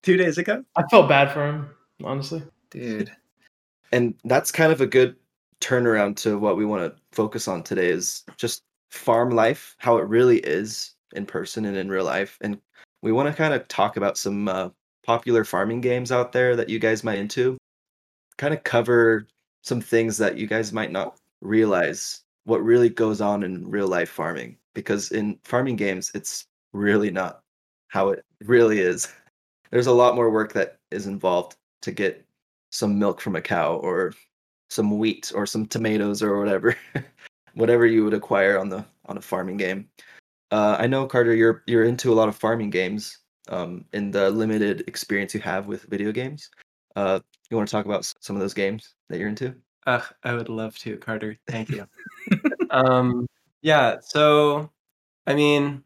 [0.02, 0.64] two days ago.
[0.76, 1.70] I felt bad for him,
[2.04, 2.42] honestly.
[2.70, 3.10] Dude,
[3.92, 5.16] and that's kind of a good
[5.60, 10.06] turnaround to what we want to focus on today is just farm life how it
[10.08, 12.58] really is in person and in real life and
[13.02, 14.68] we want to kind of talk about some uh,
[15.04, 17.58] popular farming games out there that you guys might into
[18.36, 19.26] kind of cover
[19.62, 24.10] some things that you guys might not realize what really goes on in real life
[24.10, 26.46] farming because in farming games it's
[26.78, 27.40] really not
[27.88, 29.08] how it really is
[29.70, 32.24] there's a lot more work that is involved to get
[32.70, 34.12] some milk from a cow or
[34.70, 36.76] some wheat or some tomatoes or whatever
[37.54, 39.88] whatever you would acquire on the on a farming game
[40.50, 44.28] uh, i know carter you're you're into a lot of farming games um, in the
[44.30, 46.50] limited experience you have with video games
[46.96, 47.18] uh,
[47.50, 49.54] you want to talk about some of those games that you're into
[49.88, 51.38] Ugh, I would love to, Carter.
[51.46, 51.86] Thank you.
[52.70, 53.26] um,
[53.62, 54.70] yeah, so
[55.26, 55.82] I mean,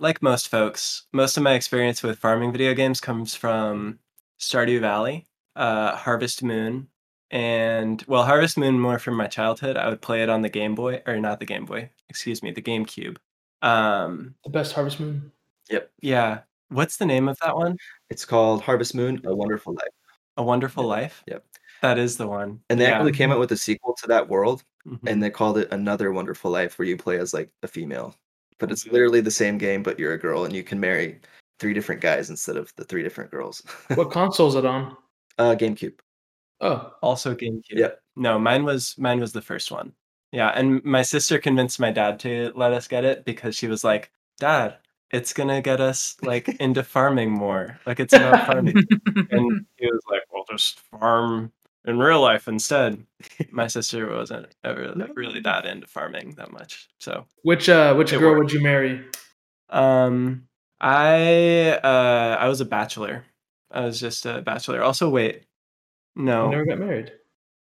[0.00, 3.98] like most folks, most of my experience with farming video games comes from
[4.40, 6.88] Stardew Valley, uh, Harvest Moon,
[7.30, 9.76] and well, Harvest Moon more from my childhood.
[9.76, 12.50] I would play it on the Game Boy, or not the Game Boy, excuse me,
[12.50, 13.18] the GameCube.
[13.62, 15.30] Um, The best Harvest Moon.
[15.70, 17.76] yep yeah, what's the name of that one?
[18.08, 19.94] it's called harvest moon a wonderful life
[20.38, 21.22] A Wonderful Life.
[21.28, 21.44] Yep.
[21.82, 22.60] That is the one.
[22.70, 22.96] And they yeah.
[22.96, 24.98] actually came out with a sequel to that world, Mhm.
[25.06, 28.16] and they called it Another Wonderful Life, where you play as like a female.
[28.60, 31.18] But it's literally the same game, but you're a girl, and you can marry
[31.58, 33.62] three different guys instead of the three different girls.
[33.96, 34.96] what console is it on?
[35.40, 35.94] uh, GameCube.
[36.60, 37.62] Oh, also GameCube.
[37.70, 38.00] Yep.
[38.16, 39.92] No, mine was mine was the first one.
[40.32, 43.82] Yeah, and my sister convinced my dad to let us get it because she was
[43.82, 44.76] like, "Dad,
[45.10, 47.80] it's gonna get us like into farming more.
[47.86, 48.76] Like it's about farming."
[49.30, 51.50] and he was like, "Well, just farm
[51.84, 53.04] in real life instead."
[53.50, 56.88] My sister wasn't ever like, really that into farming that much.
[57.00, 58.44] So, which uh, which It girl worked.
[58.44, 59.04] would you marry?
[59.70, 60.46] um,
[60.80, 63.24] I uh, I was a bachelor.
[63.70, 64.82] I was just a bachelor.
[64.82, 65.44] Also, wait,
[66.16, 67.12] You no, never got married.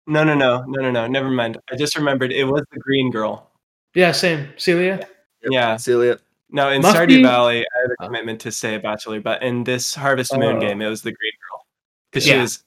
[0.07, 1.07] no, no, no, no, no, no.
[1.07, 1.59] Never mind.
[1.73, 3.51] I just remembered it was the green girl.
[3.95, 4.49] Yeah, same.
[4.57, 4.99] Celia.
[4.99, 5.09] Yep.
[5.51, 5.77] Yeah.
[5.77, 6.19] Celia.
[6.51, 8.07] No, in Must Stardew be- Valley, I had a Oh.
[8.07, 10.61] commitment to stay a bachelor, but in this Harvest Moon Oh.
[10.61, 11.67] game, it was the green girl
[12.11, 12.63] because she was.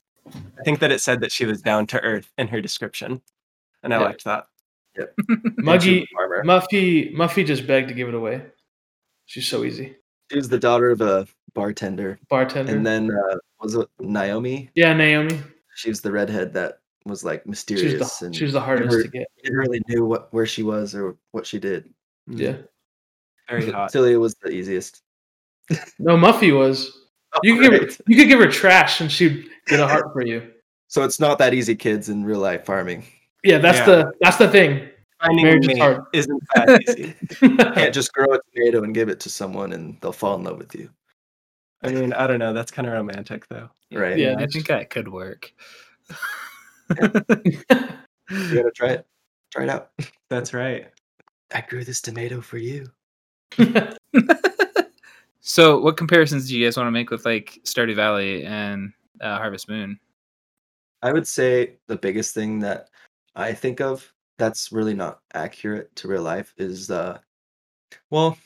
[0.60, 3.22] I think that it said that she was down to earth in her description,
[3.84, 4.06] and I Yeah.
[4.06, 4.48] liked that.
[4.96, 6.08] and she was Muggy.
[6.44, 8.42] Muffy Muffy just begged to give it away.
[9.26, 9.96] She's so easy.
[10.32, 12.20] She was the daughter of a bartender.
[12.30, 12.76] Bartender.
[12.76, 14.70] And then uh, was it Naomi?
[14.76, 15.40] yeah, Naomi.
[15.76, 18.60] She was the redhead that was like She mysterious was the and she was the
[18.62, 19.28] hardest never- to get.
[19.44, 21.94] you never really knew what where she was or what she did.
[22.28, 22.58] Yeah.
[23.48, 23.92] very hot.
[23.92, 25.04] Celia was the easiest.
[26.00, 27.07] No, Muffy was.
[27.44, 30.22] You could give her you could give her trash and she'd get a heart for
[30.26, 30.52] you.
[30.90, 33.04] So it's not that easy, kids, in real life farming.
[33.44, 33.86] Yeah, that's Yeah.
[33.88, 34.88] the that's the thing.
[35.22, 36.02] Finding marriage a is mate hard.
[36.14, 37.14] isn't that easy.
[37.58, 40.58] Can't just grow a tomato and give it to someone and they'll fall in love
[40.58, 40.90] with you.
[41.84, 42.54] I mean, I don't know.
[42.54, 43.70] That's kind of romantic, though.
[43.92, 44.18] Right.
[44.18, 44.36] Yeah.
[44.40, 45.52] I think that could work.
[46.98, 49.06] You gotta try it.
[49.52, 49.90] Try it out.
[50.30, 50.88] That's right.
[51.54, 52.88] I grew this tomato for you.
[55.48, 59.38] So, what comparisons do you guys want to make with like Stardew Valley and uh,
[59.38, 59.98] Harvest Moon?
[61.02, 62.90] I would say the biggest thing that
[63.34, 67.20] I think of that's really not accurate to real life is uh
[68.12, 68.38] well,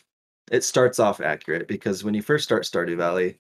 [0.52, 3.40] it starts off accurate because when you first start Stardew Valley,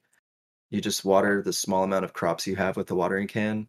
[0.71, 3.67] you just water the small amount of crops you have with the watering can.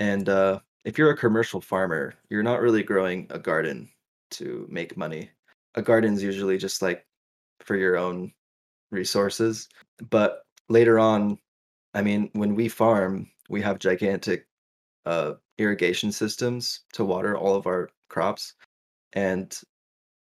[0.00, 3.88] And uh if you're a commercial farmer, you're not really growing a garden
[4.32, 5.30] to make money.
[5.76, 7.06] A garden's usually just like
[7.60, 8.32] for your own
[8.94, 9.68] resources.
[10.10, 11.38] But later on,
[11.94, 14.46] I mean, when we farm, we have gigantic
[15.06, 18.54] uh, irrigation systems to water all of our crops.
[19.12, 19.56] And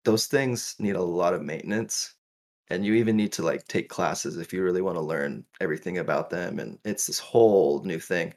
[0.05, 2.15] those things need a lot of maintenance.
[2.69, 5.99] And you even need to like take classes if you really want to learn everything
[5.99, 6.59] about them.
[6.59, 8.35] And it's this whole new thing.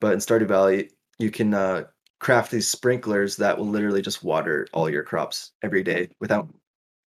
[0.00, 1.84] But in Stardew Valley, you can uh,
[2.20, 6.48] craft these sprinklers that will literally just water all your crops every day without,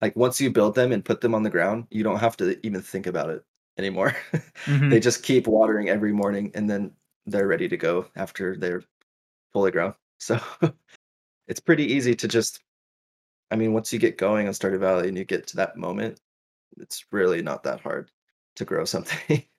[0.01, 2.65] like, once you build them and put them on the ground, you don't have to
[2.65, 3.43] even think about it
[3.77, 4.15] anymore.
[4.65, 4.89] Mhm.
[4.91, 6.91] they just keep watering every morning and then
[7.25, 8.83] they're ready to go after they're
[9.53, 9.93] fully grown.
[10.21, 10.37] So
[11.47, 12.59] it's pretty easy to just
[13.51, 16.19] I mean, once you get going on Stardew Valley and you get to that moment,
[16.77, 18.11] it's really not that hard
[18.57, 19.43] to grow something.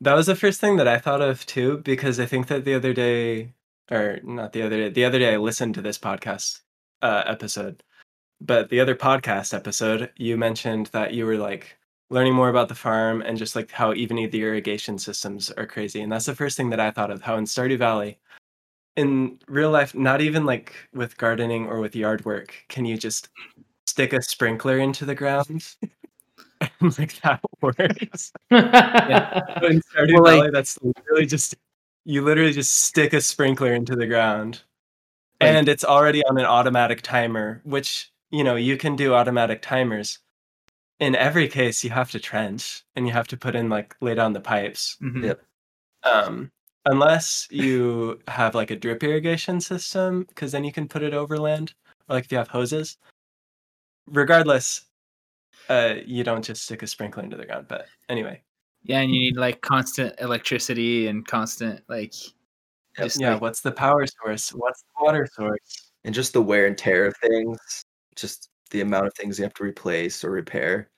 [0.00, 2.74] That was the first thing that I thought of too, because I think that the
[2.74, 3.54] other day,
[3.90, 6.60] or not the other day, the other day I listened to this podcast
[7.00, 7.82] uh, episode,
[8.40, 11.76] but the other podcast episode, you mentioned that you were like
[12.10, 16.02] learning more about the farm and just like how even the irrigation systems are crazy.
[16.02, 18.18] And that's the first thing that I thought of how in Stardew Valley,
[18.96, 23.28] in real life, not even like with gardening or with yard work, can you just
[23.86, 25.64] stick a sprinkler into the ground?
[26.80, 28.32] and like that works.
[28.50, 31.54] But in Stardew Well, like- Valley, that's literally just
[32.04, 34.62] you literally just stick a sprinkler into the ground,
[35.40, 37.60] Like- and it's already on an automatic timer.
[37.64, 40.18] Which you know you can do automatic timers.
[40.98, 44.14] In every case, you have to trench and you have to put in like lay
[44.14, 44.96] down the pipes.
[45.00, 45.24] Mhm.
[45.24, 45.42] Yep.
[46.02, 46.50] Um,
[46.84, 51.74] unless you have like a drip irrigation system, because then you can put it overland,
[52.08, 52.96] or like if you have hoses.
[54.06, 54.86] Regardless,
[55.68, 57.66] uh, you don't just stick a sprinkler into the ground.
[57.68, 58.42] But anyway,
[58.82, 62.12] Yeah, and you need like constant electricity and constant like
[62.98, 63.04] Yep.
[63.06, 63.32] just yeah.
[63.32, 64.50] like, what's the power source?
[64.50, 65.92] What's the water source?
[66.04, 67.84] and just the wear and tear of things,
[68.16, 70.90] just the amount of things you have to replace or repair.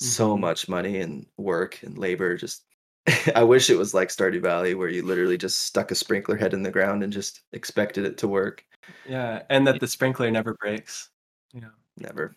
[0.00, 0.40] So Mhm.
[0.40, 2.36] much money and work and labor.
[2.36, 2.64] Just
[3.36, 6.54] I wish it was like Stardew Valley where you literally just stuck a sprinkler head
[6.54, 8.64] in the ground and just expected it to work.
[9.08, 11.10] Yeah, and that the sprinkler never breaks.
[11.52, 11.70] Yeah.
[11.98, 12.34] Never.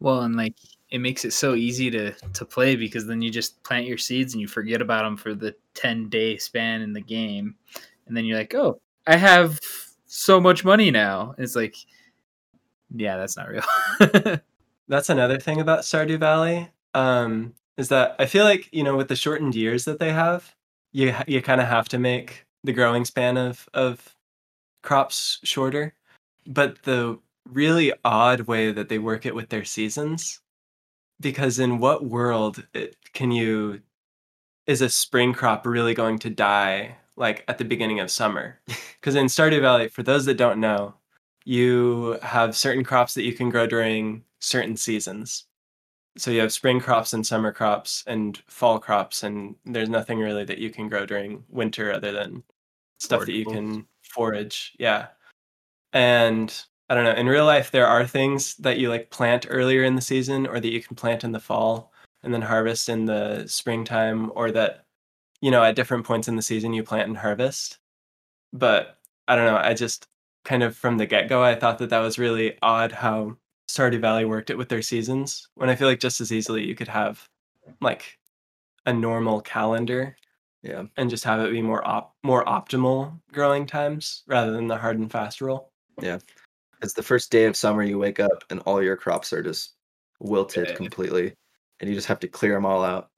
[0.00, 0.54] well and like
[0.90, 4.32] it makes it so easy to to play because then you just plant your seeds
[4.34, 7.56] and you forget about them for the 10 day span in the game
[8.06, 9.58] and then you're like oh i have
[10.06, 11.74] so much money now it's like
[12.94, 13.62] yeah that's not real
[14.88, 16.70] That's another thing about Stardew Valley.
[16.94, 20.54] Um, is that I feel like, you know, with the shortened years that they have,
[20.92, 24.16] you you kind of have to make the growing span of of
[24.82, 25.94] crops shorter.
[26.46, 30.40] But the really odd way that they work it with their seasons,
[31.20, 33.82] because in what world it, can you
[34.66, 38.60] is a spring crop really going to die like at the beginning of summer?
[39.00, 40.94] Because in Stardew Valley, for those that don't know,
[41.48, 45.46] you have certain crops that you can grow during certain seasons.
[46.18, 50.44] So you have spring crops and summer crops and fall crops, and there's nothing really
[50.44, 52.42] that you can grow during winter other than
[52.98, 54.76] stuff that you can forage.
[54.78, 55.06] Yeah.
[55.94, 56.54] And
[56.90, 59.94] I don't know, in real life there are things that you like plant earlier in
[59.94, 63.46] the season or that you can plant in the fall and then harvest in the
[63.46, 64.84] springtime or that
[65.40, 67.78] you know at different points in the season you plant and harvest.
[68.52, 70.08] But I don't know, I just
[70.48, 73.36] kind of from the get-go I thought that that was really odd how
[73.68, 76.74] Stardew Valley worked it with their seasons when I feel like just as easily you
[76.74, 77.28] could have
[77.82, 78.18] like
[78.86, 80.16] a normal calendar
[80.62, 80.84] Yeah.
[80.96, 84.98] and just have it be more op- more optimal growing times rather than the hard
[84.98, 85.70] and fast rule.
[86.00, 86.18] Yeah,
[86.80, 87.82] it's the first day of summer.
[87.82, 89.74] You wake up and all your crops are just
[90.20, 90.76] wilted Dead.
[90.76, 91.34] completely,
[91.80, 93.10] and you just have to clear them all out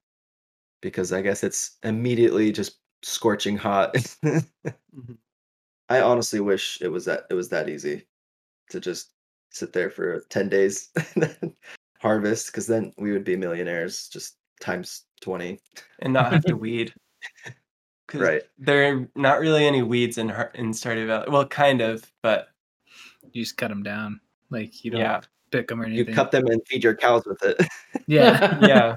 [0.83, 3.95] because I guess it's immediately just scorching hot.
[4.25, 5.13] Mm-hmm.
[5.91, 8.07] I honestly wish it was that it was that easy
[8.71, 9.11] to just
[9.51, 11.55] sit there for 10 days and then
[12.01, 15.59] harvest because then we would be millionaires just times 20
[15.99, 16.95] and not have to weed.
[18.07, 18.43] 'Cause Right.
[18.59, 21.27] There are not really any weeds in Har- in Stardew Valley.
[21.29, 22.49] Well, kind of, but
[23.33, 24.21] You just cut them down.
[24.51, 27.25] Like you don't yeah, pick them or anything you cut them and feed your cows
[27.27, 27.61] with it
[28.07, 28.59] yeah.
[28.67, 28.95] yeah.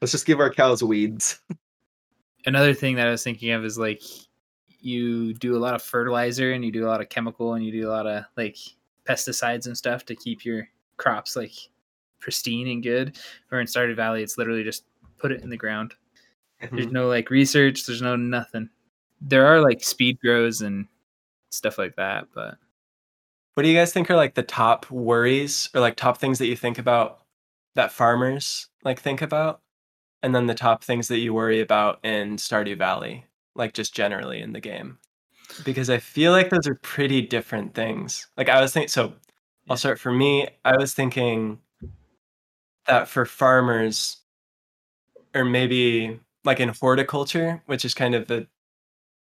[0.00, 1.40] let's just give our cows weeds
[2.46, 4.02] Another thing that I was thinking of is like
[4.84, 7.72] you do a lot of fertilizer and you do a lot of chemical and you
[7.72, 8.58] do a lot of like
[9.08, 11.52] pesticides and stuff to keep your crops like
[12.20, 13.18] pristine and good.
[13.50, 14.84] Or in Stardew Valley, it's literally just
[15.18, 15.94] put it in the ground.
[16.60, 16.92] There's mm-hmm.
[16.94, 17.86] no like research.
[17.86, 18.70] There's no nothing.
[19.20, 20.86] There are like speed grows and
[21.50, 22.58] stuff like that, but
[23.54, 26.46] What do you guys think are like the top worries or like top things that
[26.46, 27.20] you think about
[27.76, 29.60] that farmers like think about?
[30.24, 34.40] And then the top things that you worry about in Stardew Valley, like just generally
[34.40, 34.98] in the game.
[35.64, 38.26] Because I feel like those are pretty different things.
[38.36, 39.12] Like I was thinking so
[39.68, 40.48] I'll start for me.
[40.64, 41.58] I was thinking
[42.86, 44.18] that for farmers
[45.34, 48.46] or maybe like in horticulture, which is kind of the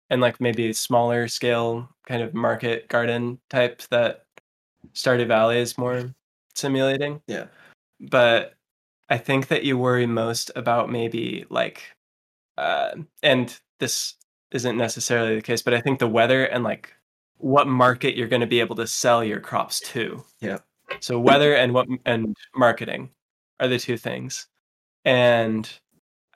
[0.10, 4.26] and like maybe smaller scale kind of market garden type that
[4.94, 6.14] Stardew Valley is more
[6.56, 7.22] simulating.
[7.28, 7.46] Yeah.
[8.00, 8.56] But
[9.10, 11.84] I think that you worry most about maybe like
[12.58, 12.92] uh
[13.22, 14.16] and this
[14.54, 16.94] isn't necessarily the case, but I think the weather and like
[17.38, 20.24] what market you're going to be able to sell your crops to.
[20.40, 20.60] Yeah.
[21.00, 23.10] So weather and what and marketing
[23.60, 24.48] are the two things.
[25.06, 25.70] And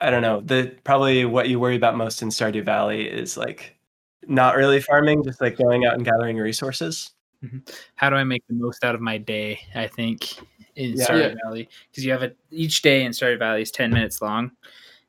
[0.00, 3.76] I don't know, the probably what you worry about most in Stardew Valley is like
[4.26, 7.12] not really farming, just like going out and gathering resources.
[7.94, 9.60] how do I make the most out of my day?
[9.74, 10.38] I think
[10.74, 11.04] in Yeah.
[11.06, 11.34] Stardew Yeah.
[11.44, 14.50] Valley because you have it each day in Stardew Valley is ten minutes long,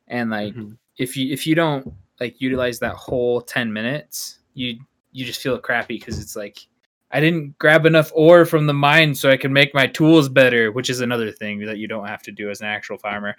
[0.08, 0.78] and like Mhm.
[0.98, 4.80] if you if you don't like utilize that whole ten minutes, you
[5.12, 6.68] you just feel crappy because it's like
[7.12, 10.72] I didn't grab enough ore from the mine so I can make my tools better,
[10.72, 13.36] which is another thing that you don't have to do as an actual farmer.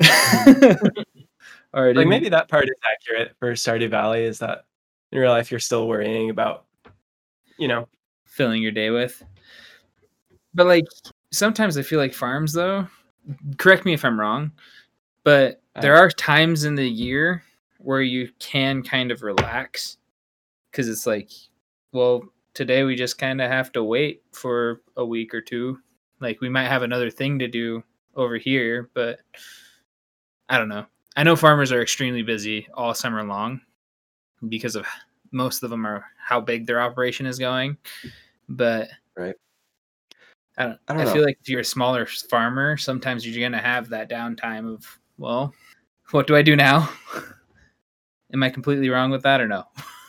[1.74, 4.66] or I Like maybe that part is accurate for Stardew Valley is that
[5.10, 6.64] in real life you're still worrying about
[7.58, 7.88] you know
[8.24, 9.22] filling your day with.
[10.54, 10.84] But like
[11.32, 12.86] sometimes I feel like farms though,
[13.58, 14.52] correct me if I'm wrong,
[15.24, 17.42] but there are times in the year
[17.84, 19.98] where you can kind of relax
[20.72, 21.30] cuz it's like
[21.92, 22.22] well,
[22.54, 25.78] today we just kind of have to wait for a week or two.
[26.20, 27.82] Like we might have another thing to do
[28.14, 29.20] over here, but
[30.48, 30.86] I don't know.
[31.16, 33.60] I know farmers are extremely busy all summer long
[34.48, 34.86] because of
[35.30, 37.76] most of them are how big their operation is going.
[38.48, 39.34] But Right.
[40.56, 41.12] I don't, I I, don't know.
[41.12, 45.54] feel like if you're a smaller farmer, sometimes you're gonna have that downtime of, well,
[46.10, 46.90] what do I do now?
[48.32, 49.64] Am I completely wrong with that or no?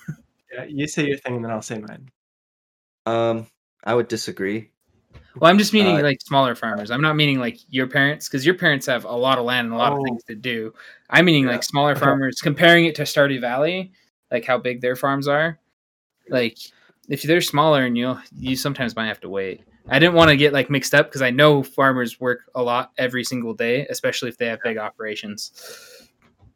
[0.53, 2.09] yeah, you say your thing and then I'll say mine.
[3.05, 3.47] um
[3.83, 4.69] i would disagree
[5.39, 6.91] Well, I'm just meaning Uh, like smaller farmers.
[6.91, 9.73] I'm not meaning like your parents because your parents have a lot of land and
[9.73, 10.03] a lot of Oh.
[10.05, 10.73] things to do.
[11.09, 11.53] I'm meaning Yeah.
[11.53, 13.91] like smaller farmers, comparing it to Stardew Valley,
[14.31, 15.59] like how big their farms are.
[16.29, 16.57] Like
[17.09, 19.63] if they're smaller and you you sometimes might have to wait.
[19.89, 22.91] I didn't want to get like mixed up because I know farmers work a lot
[22.97, 25.51] every single day, especially if they have big operations.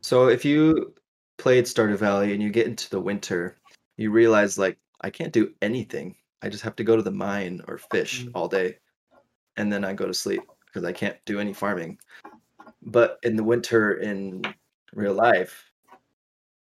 [0.02, 0.94] So if you
[1.38, 3.58] played Stardew Valley and you get into the winter,
[3.96, 6.16] you realize like I can't do anything.
[6.42, 8.32] I just have to go to the mine or fish Mm.
[8.36, 8.78] all day,
[9.56, 12.00] and then I go to sleep because I can't do any farming.
[12.82, 14.44] But in the winter in
[14.94, 15.72] real life,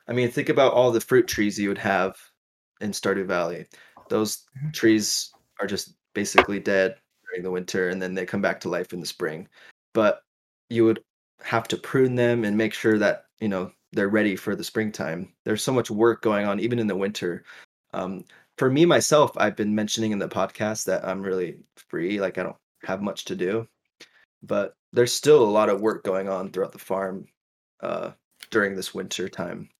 [0.06, 2.16] I mean, think about all the fruit trees you would have
[2.80, 3.66] in Stardew Valley.
[4.08, 4.72] Those Mhm.
[4.72, 8.92] trees are just basically dead during the winter and then they come back to life
[8.92, 9.48] in the spring.
[9.92, 10.22] But
[10.68, 11.02] you would
[11.40, 15.32] have to prune them and make sure that, you know, they're ready for the springtime.
[15.44, 17.44] There's so much work going on even in the winter.
[17.92, 18.24] Um,
[18.58, 22.42] for me myself, I've been mentioning in the podcast that I'm really free, like I
[22.42, 23.66] don't have much to do.
[24.42, 27.26] But there's still a lot of work going on throughout the farm
[27.80, 28.10] uh,
[28.50, 29.70] during this winter time.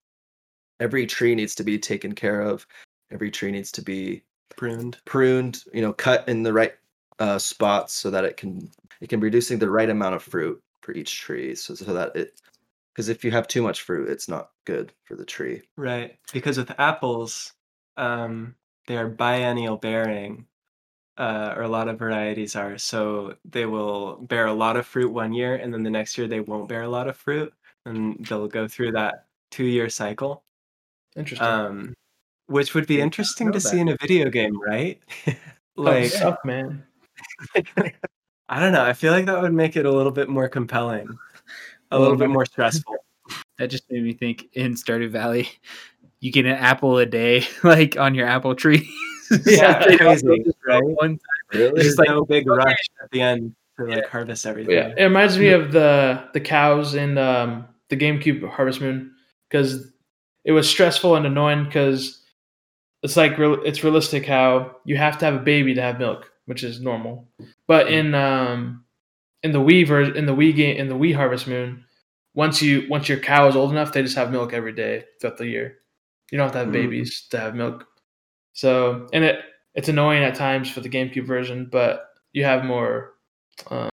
[0.80, 2.66] Every tree needs to be taken care of.
[3.12, 4.22] Every tree needs to be
[4.56, 4.98] Pruned.
[5.04, 6.74] pruned, you know, cut in the right
[7.18, 10.62] uh, spots so that it can it can be producing the right amount of fruit
[10.80, 12.40] for each tree, so so that it
[12.94, 15.62] because if you have too much fruit, it's not good for the tree.
[15.76, 16.16] Right.
[16.32, 17.52] Because with apples,
[17.96, 18.54] um,
[18.86, 20.46] they are biennial bearing,
[21.18, 22.78] uh, or a lot of varieties are.
[22.78, 26.28] So they will bear a lot of fruit one year, and then the next year
[26.28, 27.52] they won't bear a lot of fruit,
[27.84, 30.44] and they'll go through that two-year cycle.
[31.16, 31.46] Interesting.
[31.46, 31.94] Um,
[32.46, 35.00] which would be interesting know to see in a video game, right?
[35.76, 36.84] Like, stuff, man.
[38.48, 38.84] I don't know.
[38.84, 41.08] I feel like that would make it a little bit more compelling,
[41.90, 42.96] a little bit more stressful.
[43.58, 45.48] That just made me think in Stardew Valley,
[46.20, 48.88] you get an apple a day, like on your apple tree.
[49.46, 50.82] Yeah, They crazy, just right?
[50.84, 51.18] one-
[51.52, 51.72] Really?
[51.76, 52.56] There's It's like, no big okay.
[52.56, 54.74] rush at the end to like harvest everything.
[54.74, 59.12] Yeah, it reminds me of the the cows in um, the GameCube Harvest Moon
[59.48, 59.92] because
[60.44, 62.22] it was stressful and annoying because
[63.02, 66.30] it's like real, it's realistic how you have to have a baby to have milk,
[66.46, 67.26] which is normal.
[67.66, 68.83] But in um,
[69.44, 71.84] in the Wii ver- in the Wii game in the Wii Harvest Moon,
[72.34, 75.38] once you once your cow is old enough, they just have milk every day throughout
[75.38, 75.78] the year.
[76.32, 76.72] You don't have to have Mm.
[76.72, 77.86] babies to have milk.
[78.54, 79.38] So and it
[79.76, 83.14] it's annoying at times for the GameCube version, but you have more
[83.70, 83.88] um,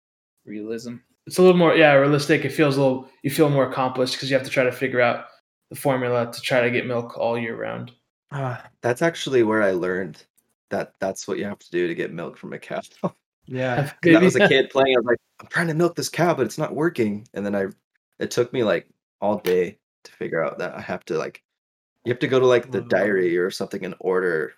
[0.44, 0.96] realism.
[1.26, 4.30] it's a little more yeah realistic it feels a little you feel more accomplished because
[4.30, 5.24] you have to try to figure out
[5.70, 7.90] the formula to try to get milk all year round
[8.32, 10.22] Ah, That's actually where I learned
[10.70, 12.80] that that's what you have to do to get milk from a cow.
[13.46, 13.90] yeah.
[14.04, 14.96] I was a kid playing.
[14.96, 17.26] I was like, I'm trying to milk this cow, but it's not working.
[17.34, 17.66] And then I,
[18.18, 18.88] it took me like
[19.20, 21.42] all day to figure out that I have to like,
[22.04, 22.88] you have to go to like the mm.
[22.88, 24.54] diary or something and order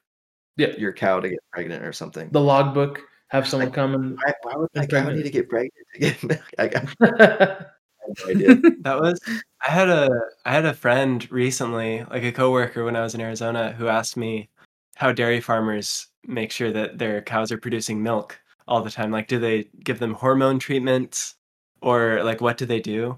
[0.59, 2.29] yeah your cow to get pregnant or something.
[2.31, 5.49] the logbook have someone Like- come and Why, why would my cow need to get
[5.49, 6.51] pregnant to get milk?
[6.59, 8.55] I got no idea.
[8.81, 9.21] That was
[9.67, 10.09] I had a
[10.45, 14.17] I had a friend recently, like a coworker when I was in Arizona, who asked
[14.17, 14.49] me
[14.97, 18.39] how dairy farmers make sure that their cows are producing milk
[18.69, 19.11] all the time.
[19.11, 21.35] Like do they give them hormone treatments
[21.81, 23.17] or like what do they do?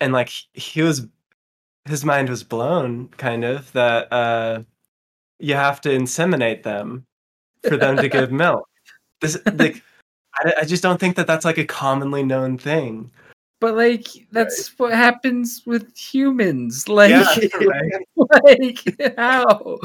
[0.00, 1.06] And like he was
[1.86, 4.62] his mind was blown kind of that uh
[5.38, 7.06] you have to inseminate them
[7.62, 8.68] for them to give milk.
[9.20, 9.82] This like
[10.34, 13.10] I, I just don't think that that's like a commonly known thing.
[13.60, 16.88] But like that's what happens with humans.
[16.88, 18.06] Like, right.
[18.44, 19.78] like how?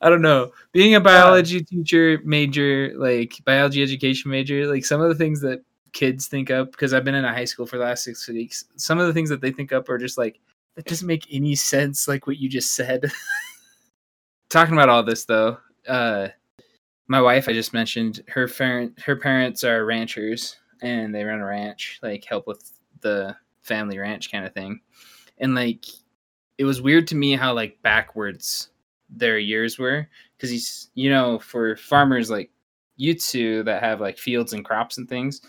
[0.00, 0.52] I don't know.
[0.72, 5.62] Being a biology teacher major, like biology education major, like some of the things that
[5.92, 8.64] kids think up because I've been in a high school for the last six weeks.
[8.76, 10.40] Some of the things that they think up are just like
[10.76, 12.08] that doesn't make any sense.
[12.08, 13.10] Like what you just said.
[14.50, 16.28] Talking about all this though, uh,
[17.08, 21.44] my wife I just mentioned her parent her parents are ranchers and they run a
[21.44, 24.80] ranch, like help with the family ranch kind of thing.
[25.38, 25.86] And like
[26.58, 28.70] it was weird to me how like backwards
[29.10, 32.50] their years were because he's you know for farmers like
[32.96, 35.40] you two that have like fields and crops and things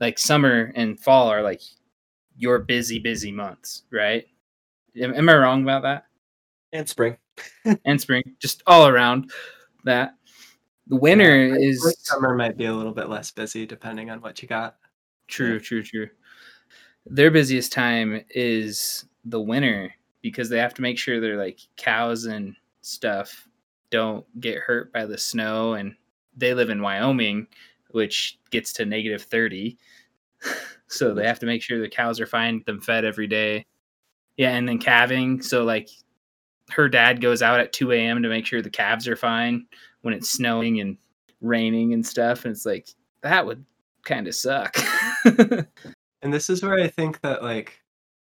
[0.00, 1.62] like summer and fall are like
[2.36, 4.26] your busy busy months right
[5.00, 6.06] am, am i wrong about that
[6.72, 7.16] And spring.
[7.84, 9.30] and spring just all around
[9.84, 10.14] that
[10.88, 14.42] the winter Yeah, is summer might be a little bit less busy depending on what
[14.42, 14.76] you got.
[15.28, 16.08] True, true, true.
[17.06, 22.24] Their busiest time is the winter because they have to make sure their like cows
[22.24, 23.48] and stuff
[23.90, 25.94] don't get hurt by the snow and
[26.36, 27.46] they live in Wyoming
[27.96, 29.78] which gets to negative 30.
[30.86, 33.64] so they have to make sure the cows are fine, them fed every day.
[34.36, 35.88] Yeah, and then calving, so like
[36.70, 38.22] her dad goes out at 2 a.m.
[38.22, 39.66] to make sure the calves are fine
[40.02, 40.98] when it's snowing and
[41.40, 42.88] raining and stuff and it's like
[43.22, 43.64] that would
[44.04, 44.76] kind of suck.
[46.26, 47.84] And this is where I think that like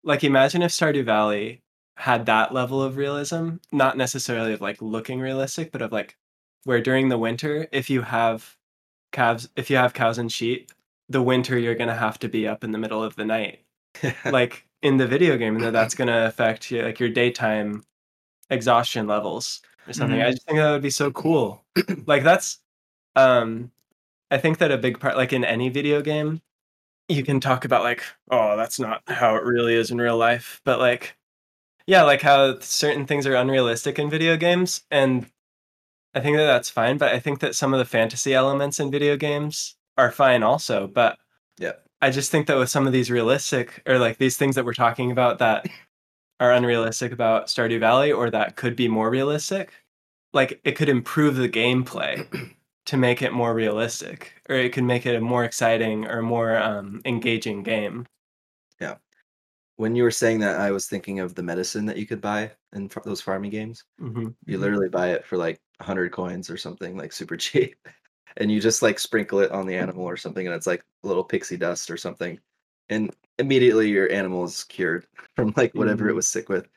[0.05, 1.63] like imagine if Stardew Valley
[1.97, 6.19] had that level of realism, not necessarily of like looking realistic, but of like
[6.65, 8.59] where during the winter, if you have
[9.11, 10.71] calves if you have cows and sheep,
[11.09, 13.65] the winter you're gonna have to be up in the middle of the night.
[14.27, 17.85] like in the video game, and that that's gonna affect your, like your daytime
[18.51, 20.21] exhaustion levels or something.
[20.21, 21.65] I just think that would be so cool.
[22.07, 22.59] like that's
[23.17, 23.71] um
[24.31, 26.43] I think that a big part like in any video game,
[27.09, 30.61] you can talk about like, oh, that's not how it really is in real life.
[30.65, 31.17] But like
[31.87, 35.27] yeah, like how certain things are unrealistic in video games, and
[36.15, 36.99] I think that that's fine.
[36.99, 40.87] But I think that some of the fantasy elements in video games are fine also.
[40.87, 41.19] But
[41.59, 41.73] Yeah.
[42.01, 44.75] I just think that with some of these realistic or like these things that we're
[44.75, 45.67] talking about that
[46.41, 49.73] are unrealistic about Stardew Valley or that could be more realistic,
[50.33, 52.27] like it could improve the gameplay
[52.89, 56.57] to make it more realistic, or it could make it a more exciting or more
[56.57, 58.07] um, engaging game.
[58.81, 58.97] Yeah.
[59.77, 62.51] When you were saying that, I was thinking of the medicine that you could buy
[62.73, 63.85] in those farming games.
[63.99, 67.77] hmm You literally buy it for like 100 coins or something, like super cheap.
[68.37, 71.09] And you just like sprinkle it on the animal or something, and it's like a
[71.09, 72.39] little pixie dust or something.
[72.89, 76.17] And immediately your animal is cured from like whatever it Mhm.
[76.17, 76.69] was sick with.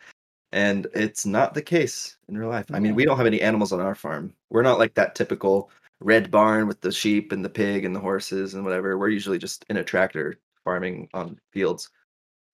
[0.54, 2.66] And it's not the case in real life.
[2.74, 4.34] I mean, we don't have any animals on our farm.
[4.50, 5.70] We're not like that typical
[6.02, 8.98] red barn with the sheep and the pig and the horses and whatever.
[8.98, 11.90] We're usually just in a tractor farming on fields.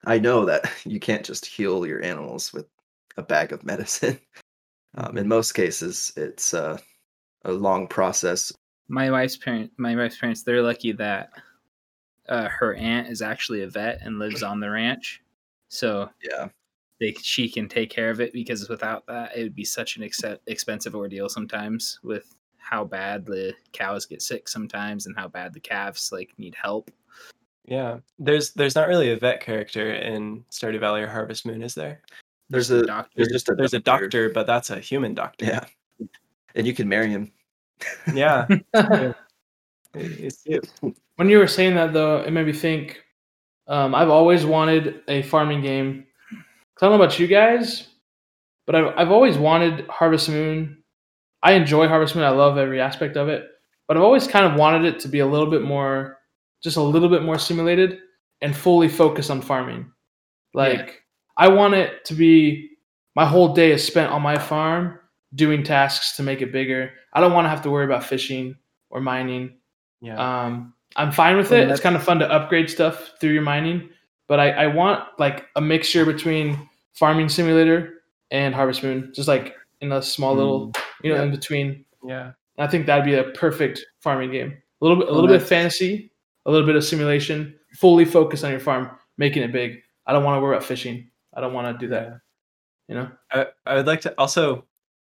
[0.06, 2.68] I know that you can't just heal your animals with
[3.18, 4.20] a bag of medicine.
[4.96, 6.78] Um, in most cases, it's uh,
[7.46, 8.52] a long process.
[8.90, 11.30] my wife's parent my wife's parents they're lucky that
[12.30, 15.22] uh, her aunt is actually a vet and lives on the ranch
[15.70, 16.48] so Yeah,
[17.00, 20.04] they she can take care of it because without that it would be such an
[20.04, 22.34] ex- expensive ordeal sometimes with
[22.70, 26.92] how bad the cows get sick sometimes and how bad the calves like need help
[27.66, 31.76] Yeah, there's there's not really a vet character in Stardew Valley or Harvest Moon, is
[31.76, 32.02] there?
[32.50, 33.12] there's Just a doctor.
[33.16, 35.46] there's just a There's a doctor, but that's a human doctor.
[35.46, 35.66] Yeah,
[36.56, 37.32] and you can marry him.
[38.14, 38.48] yeah,
[39.94, 40.70] it's cute.
[41.16, 43.04] When you were saying that, though, it made me think.
[43.68, 46.06] Um, I've always wanted a farming game.
[46.32, 46.36] I
[46.80, 47.88] don't know about you guys,
[48.66, 50.82] but I've, I've always wanted Harvest Moon.
[51.44, 52.24] I enjoy Harvest Moon.
[52.24, 53.46] I love every aspect of it,
[53.88, 56.18] but I've always kind of wanted it to be a little bit more,
[56.64, 58.00] just a little bit more simulated
[58.42, 59.92] and fully focused on farming.
[60.54, 61.04] Like
[61.38, 62.70] I want it to be
[63.16, 65.00] my whole day is spent on my farm
[65.36, 66.92] doing tasks to make it bigger.
[67.14, 68.56] I don't want to have to worry about fishing
[68.90, 69.58] or mining.
[70.02, 71.68] Yeah, Um, I'm fine with it.
[71.72, 73.90] It's kind of fun to upgrade stuff through your mining,
[74.28, 79.56] but I, I want like a mixture between Farming Simulator and Harvest Moon, just like
[79.82, 80.72] in a small little,
[81.04, 81.24] you know, Yeah.
[81.24, 81.86] in between.
[82.04, 84.58] yeah, I think that'd be a perfect farming game.
[84.82, 86.12] A little bit, a Well, little bit of fantasy,
[86.46, 89.82] a little bit of simulation, fully focused on your farm, making it big.
[90.06, 91.10] I don't want to worry about fishing.
[91.36, 92.20] I don't want to do that.
[92.88, 93.12] You know.
[93.32, 94.66] I, I would like to also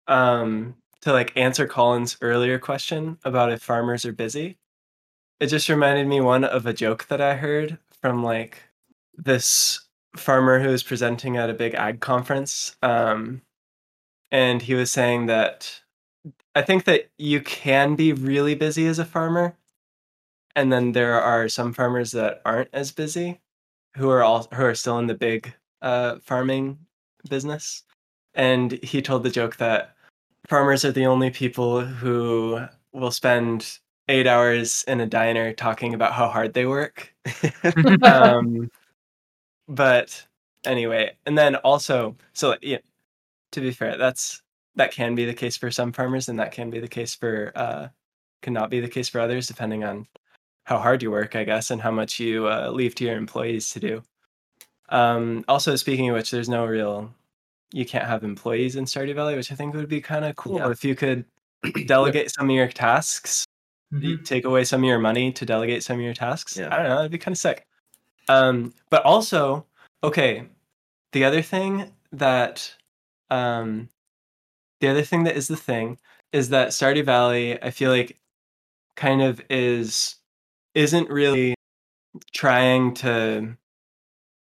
[0.09, 4.59] um to like answer Colin's earlier question about if farmers are busy.
[5.41, 8.63] It just reminded me one of a joke that I heard from like
[9.17, 9.81] this
[10.17, 12.77] farmer who was presenting at a big ag conference.
[12.83, 13.43] Um
[14.33, 15.83] and he was saying that
[16.57, 19.57] I think that you can be really busy as a farmer.
[20.57, 23.41] And then there are some farmers that aren't as busy
[23.97, 26.79] who are all who are still in the big uh farming
[27.29, 27.85] business
[28.35, 29.95] and he told the joke that
[30.49, 32.61] farmers are the only people who
[32.93, 33.79] will spend
[34.09, 37.15] eight hours in a diner talking about how hard they work.
[38.03, 38.71] um,
[39.69, 40.27] but
[40.65, 42.79] anyway, and then also, so yeah,
[43.53, 44.43] to be fair, that's
[44.77, 47.53] that can be the case for some farmers, and that can be the case for
[47.55, 47.89] uh,
[48.43, 50.07] cannot be the case for others, depending on
[50.65, 53.71] how hard you work, I guess, and how much you uh, leave to your employees
[53.71, 54.03] to do.
[54.89, 57.13] Um, also, speaking of which, there's no real
[57.73, 60.57] you can't have employees in Stardew Valley, which I think would be kind of cool
[60.59, 60.71] Yeah.
[60.71, 61.25] if you could
[61.87, 63.47] delegate some of your tasks,
[63.95, 64.25] Mhm.
[64.27, 66.57] take away some of your money to delegate some of your tasks.
[66.57, 66.69] Yeah.
[66.71, 67.67] I don't know, that'd be kind of sick.
[68.29, 69.65] Um, but also,
[70.05, 70.47] okay,
[71.13, 72.75] the other thing that
[73.33, 73.89] um
[74.81, 75.99] the other thing that is the thing
[76.33, 78.19] is that Stardew Valley, I feel like
[78.97, 80.17] kind of is
[80.75, 81.55] isn't really
[82.35, 83.57] trying to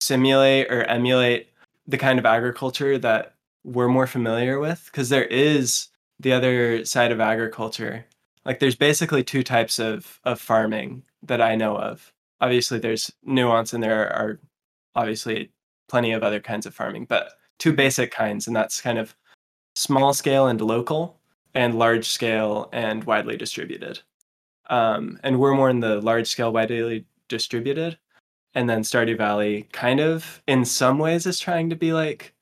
[0.01, 1.49] simulate or emulate
[1.87, 5.89] the kind of agriculture that we're more familiar with because there is
[6.19, 8.05] the other side of agriculture.
[8.45, 12.11] Like there's basically two types of of farming that i know of.
[12.41, 14.39] Obviously there's nuance and there are
[14.95, 15.51] obviously
[15.87, 19.15] plenty of other kinds of farming but two basic kinds and that's kind of
[19.75, 21.19] small scale and local
[21.53, 23.99] and large scale and widely distributed.
[24.71, 27.99] Um, and we're more in the large scale widely distributed
[28.55, 32.33] and then Stardew Valley kind of in some ways is trying to be like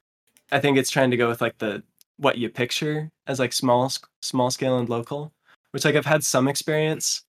[0.53, 1.83] I think it's trying to go with like the
[2.15, 3.91] what you picture as like small
[4.21, 5.33] small scale and local
[5.71, 7.23] which like I've had some experience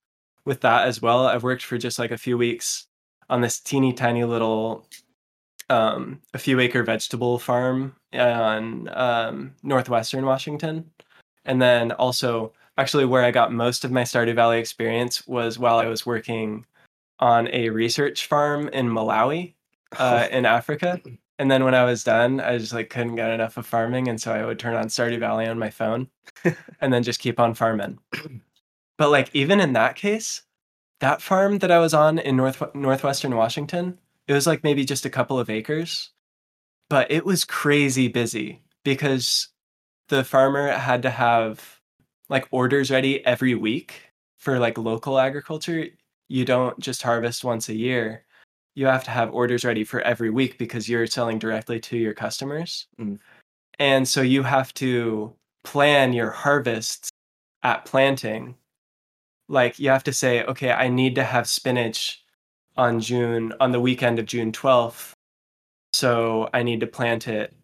[0.44, 1.26] with that as well.
[1.26, 2.86] I've worked for just like a few weeks
[3.28, 4.86] on this teeny tiny little
[5.70, 10.90] um a few acre vegetable farm on um northwestern Washington
[11.44, 15.78] and then also actually where I got most of my Stardew Valley experience was while
[15.78, 16.64] I was working
[17.18, 19.54] on a research farm in Malawi
[19.98, 21.00] uh, in Africa.
[21.38, 24.20] And then when I was done, I just like couldn't get enough of farming, and
[24.20, 26.08] so I would turn on Stardew Valley on my phone,
[26.80, 27.98] and then just keep on farming.
[28.98, 30.42] but like even in that case,
[31.00, 33.98] that farm that I was on in north northwestern Washington,
[34.30, 36.10] it was like maybe just a couple of acres,
[36.88, 39.48] but it was crazy busy because
[40.08, 41.80] the farmer had to have
[42.28, 45.84] like orders ready every week for like local agriculture.
[46.28, 48.24] You don't just harvest once a year.
[48.76, 52.14] You have to have orders ready for every week because you're selling directly to your
[52.14, 52.86] customers.
[53.00, 53.18] Mm.
[53.80, 57.10] And so you have to plan your harvests
[57.64, 58.54] at planting.
[59.48, 62.22] Like you have to say, okay, I need to have spinach
[62.80, 65.12] on June on the weekend of June 12th.
[65.92, 67.54] So I need to plant it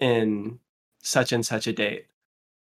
[0.00, 0.58] in
[1.00, 2.06] such and such a date.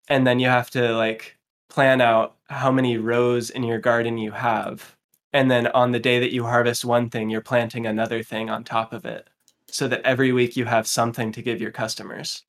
[0.09, 1.38] And then you have to like
[1.70, 4.94] plan out how many rows in your garden you have.
[5.32, 8.62] And then on the day that you harvest one thing, you're planting another thing on
[8.62, 9.28] top of it
[9.68, 12.42] so that every week you have something to give your customers.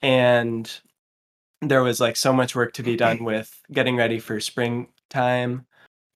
[0.00, 0.70] And
[1.60, 5.66] there was like so much work to be done with getting ready for springtime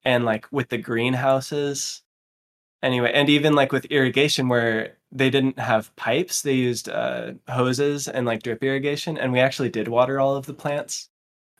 [0.03, 2.02] and like with the greenhouses.
[2.83, 8.07] Anyway, and even like with irrigation where they didn't have pipes, they used uh, hoses
[8.07, 9.17] and like drip irrigation.
[9.17, 11.09] And we actually did water all of the plants.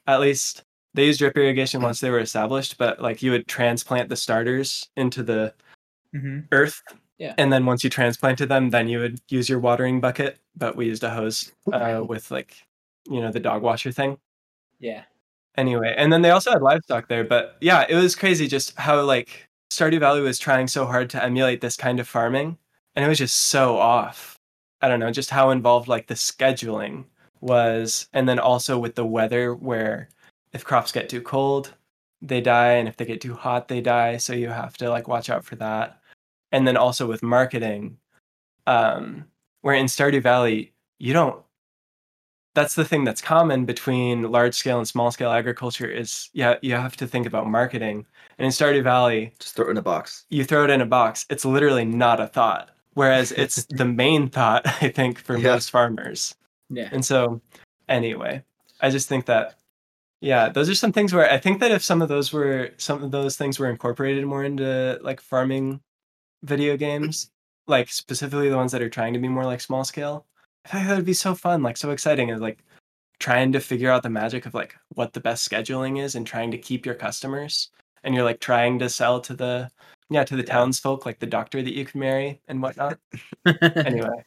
[0.05, 0.63] At least
[0.93, 4.89] they used drip irrigation once they were established, but like you would transplant the starters
[4.97, 5.53] into the
[6.13, 6.41] Mm-hmm.
[6.51, 6.83] earth.
[7.17, 7.33] Yeah.
[7.39, 10.37] And then once you transplanted them, then you would use your watering bucket.
[10.55, 12.55] But we used a hose uh, with like,
[13.09, 14.19] you know, the dog washer thing.
[14.79, 15.03] Yeah.
[15.57, 17.23] Anyway, and then they also had livestock there.
[17.23, 21.23] But yeah, it was crazy just how like Stardew Valley was trying so hard to
[21.23, 22.57] emulate this kind of farming.
[22.95, 24.37] And it was just so off.
[24.81, 27.05] I don't know, just how involved like the scheduling
[27.41, 28.07] was.
[28.13, 30.09] And then also with the weather, where
[30.53, 31.73] if crops get too cold,
[32.21, 32.73] they die.
[32.73, 34.17] And if they get too hot, they die.
[34.17, 35.99] So you have to like watch out for that
[36.53, 37.97] and then also with marketing
[38.67, 39.25] um
[39.61, 41.42] where in stardew valley you don't
[42.55, 46.73] that's the thing that's common between large scale and small scale agriculture is yeah you
[46.75, 48.05] have to think about marketing
[48.37, 50.25] and in stardew valley Just throw it in a box.
[50.29, 54.29] you throw it in a box it's literally not a thought whereas it's the main
[54.29, 55.53] thought i think for Yeah.
[55.53, 56.35] most farmers
[56.69, 56.89] Yeah.
[56.91, 57.41] and so
[57.89, 58.43] anyway
[58.81, 59.55] i just think that
[60.21, 63.03] yeah those are some things where i think that if some of those were some
[63.03, 65.81] of those things were incorporated more into like farming
[66.43, 67.29] video games
[67.67, 70.25] like specifically the ones that are trying to be more like small scale
[70.65, 72.59] i think that would be so fun like so exciting and like
[73.23, 76.51] trying to figure out the magic of like what the best scheduling is and trying
[76.51, 77.69] to keep your customers.
[78.03, 79.71] And you're like trying to sell to the
[80.09, 82.99] yeah to the townsfolk like the doctor that you can marry and whatnot.
[83.61, 84.25] Anyway.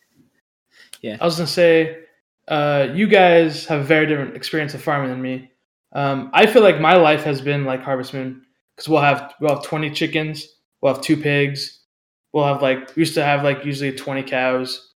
[1.03, 2.05] Yeah, I was gonna say,
[2.49, 5.51] uh, you guys have a very different experience of farming than me.
[5.93, 9.55] Um, I feel like my life has been like Harvest Moon because we'll have we'll
[9.55, 10.47] have twenty chickens,
[10.80, 11.84] we'll have two pigs,
[12.32, 14.95] we'll have like we used to have like usually twenty cows,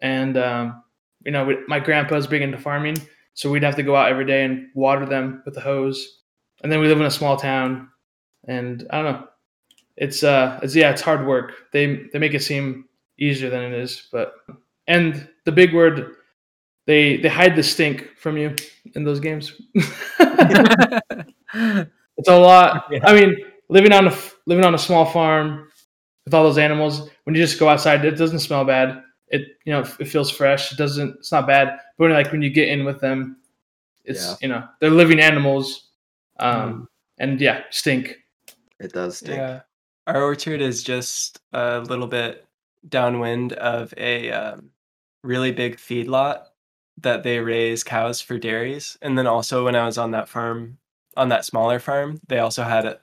[0.00, 0.82] and um,
[1.24, 2.96] you know we, my grandpa's big into farming,
[3.34, 6.20] so we'd have to go out every day and water them with the hose,
[6.62, 7.88] and then we live in a small town,
[8.48, 9.28] and I don't know,
[9.96, 11.52] it's uh, it's yeah, it's hard work.
[11.72, 12.86] They they make it seem
[13.18, 14.34] easier than it is, but
[14.86, 16.16] and the big word
[16.86, 18.54] they they hide the stink from you
[18.94, 19.52] in those games.
[22.18, 22.86] It's a lot.
[22.90, 23.00] Yeah.
[23.04, 23.36] i mean
[23.68, 24.16] living on a
[24.46, 25.68] living on a small farm
[26.24, 29.72] with all those animals when you just go outside it doesn't smell bad it you
[29.72, 32.68] know it feels fresh it doesn't it's not bad but when like when you get
[32.68, 33.36] in with them
[34.04, 34.34] it's Yeah.
[34.40, 35.88] you know they're living animals
[36.38, 38.14] um and yeah stink
[38.78, 39.38] It does stink.
[39.38, 39.60] Yeah.
[40.06, 42.46] Our orchard is just a little bit
[42.88, 44.70] downwind of a um,
[45.24, 46.42] really big feedlot
[46.98, 48.96] that they raise cows for dairies.
[49.02, 50.78] And then also, when I was on that farm,
[51.16, 53.00] on that smaller farm, they also had a,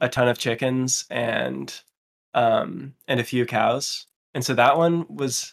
[0.00, 1.68] a ton of chickens and
[2.32, 4.06] um, and a few cows.
[4.34, 5.52] And so that one was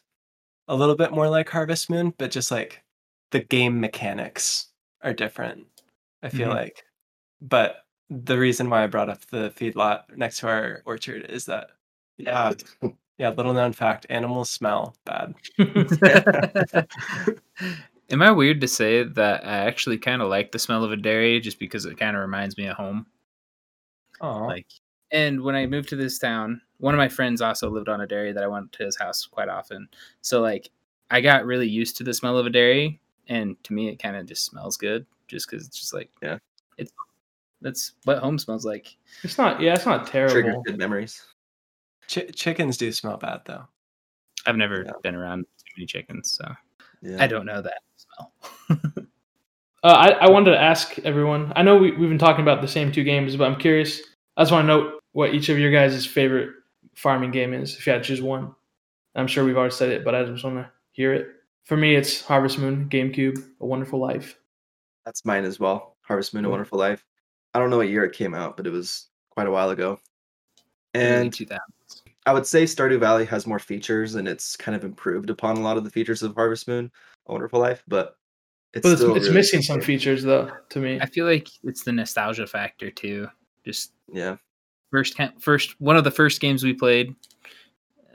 [0.67, 2.83] a little bit more like Harvest Moon, but just like
[3.31, 4.69] the game mechanics
[5.01, 5.67] are different.
[6.23, 6.55] I feel Mhm.
[6.55, 6.83] like,
[7.41, 11.71] but the reason why I brought up the feedlot next to our orchard is that,
[12.17, 12.53] yeah,
[13.17, 15.35] yeah, little known fact: animals smell bad.
[18.09, 20.97] Am I weird to say that I actually kind of like the smell of a
[20.97, 23.07] dairy just because it kind of reminds me of home?
[24.21, 24.67] Oh, Like,
[25.11, 28.07] and when I moved to this town, one of my friends also lived on a
[28.07, 29.87] dairy that I went to his house quite often.
[30.21, 30.69] So like,
[31.11, 34.15] I got really used to the smell of a dairy, and to me, it kind
[34.15, 36.37] of just smells good, just because it's just like, Yeah.
[36.77, 36.91] it's
[37.61, 38.95] that's what home smells like.
[39.23, 41.21] it's not yeah it's not Trigger terrible good memories.
[42.07, 43.65] Ch- chickens do smell bad though.
[44.45, 44.91] I've never Yeah.
[45.01, 46.45] been around too many chickens, so
[47.01, 47.17] Yeah.
[47.23, 48.33] I don't know that smell.
[49.83, 51.53] Uh, I, I wanted to ask everyone.
[51.55, 54.01] I know we, we've been talking about the same two games, but I'm curious.
[54.35, 56.49] I just want to know what each of your guys' favorite
[56.95, 57.75] farming game is.
[57.75, 58.53] If you had to choose one,
[59.15, 61.27] I'm sure we've already said it, but I just want to hear it.
[61.65, 64.37] For me, it's Harvest Moon, GameCube, A Wonderful Life.
[65.05, 65.97] That's mine as well.
[66.01, 66.51] Harvest Moon: A hmm.
[66.51, 67.05] Wonderful Life.
[67.53, 69.99] I don't know what year it came out, but it was quite a while ago.
[70.93, 71.59] And 2000s.
[72.27, 75.61] I would say Stardew Valley has more features and it's kind of improved upon a
[75.61, 76.91] lot of the features of Harvest Moon:
[77.27, 78.17] A Wonderful Life, but
[78.73, 80.99] it's But it's, still it's really missing some features, though, to me.
[80.99, 83.27] I feel like it's the nostalgia factor too.
[83.63, 84.35] Just Yeah,
[84.95, 87.15] first first one of the first games we played.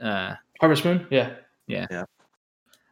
[0.01, 1.05] Uh, Harvest Moon?
[1.09, 1.35] Yeah.
[1.67, 2.05] Yeah.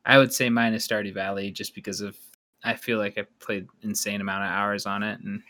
[0.06, 2.16] I would say mine is Stardew Valley, just because of
[2.64, 5.42] I feel like I played insane amount of hours on it, and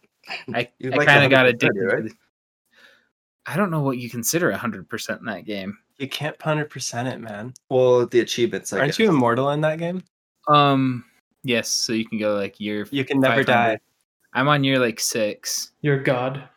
[0.56, 1.80] I, I like kind of got addicted.
[1.82, 1.98] right?
[1.98, 2.16] to the-
[3.46, 5.78] I don't know what you consider hundred percent in that game.
[5.98, 7.54] You can't hundred percent it, man.
[7.70, 8.72] Well, the achievements.
[8.74, 9.00] I Aren't guess.
[9.00, 10.04] you immortal in that game?
[10.48, 11.04] Um,
[11.44, 12.88] yes, so you can go like year.
[12.92, 13.80] You can never die.
[14.34, 15.72] I'm on year like six.
[15.82, 16.48] You're god.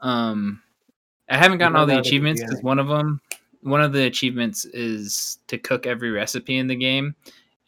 [0.00, 0.62] Um,
[1.30, 3.20] I haven't gotten all the that at the achievements because one of them,
[3.62, 7.14] one of the achievements is to cook every recipe in the game,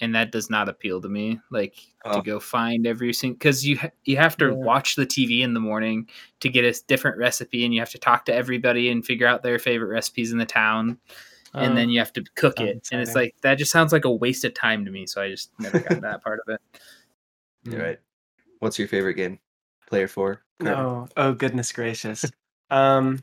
[0.01, 1.41] and that does not appeal to me.
[1.51, 2.17] Like Oh.
[2.17, 4.55] to go find every single because you ha- you have to Yeah.
[4.55, 6.09] watch the TV in the morning
[6.41, 9.45] to get a different recipe, and you have to talk to everybody and figure out
[9.45, 10.99] their favorite recipes in the town,
[11.55, 13.93] and Um, then you have to cook sounds it, and it's like that just sounds
[13.93, 15.07] like a waste of time to me.
[15.07, 16.61] So I just never got that part of it.
[17.65, 17.99] You're right.
[18.59, 19.39] What's your favorite game?
[19.87, 20.43] Player four.
[20.59, 21.07] No.
[21.17, 22.25] Oh goodness gracious.
[22.71, 23.23] um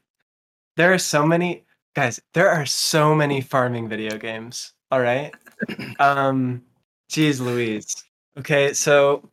[0.79, 4.73] there are so many guys, there are so many farming video games.
[4.91, 5.33] All right.
[5.99, 6.63] Um
[7.09, 7.93] geez Louise.
[8.37, 9.29] Okay, so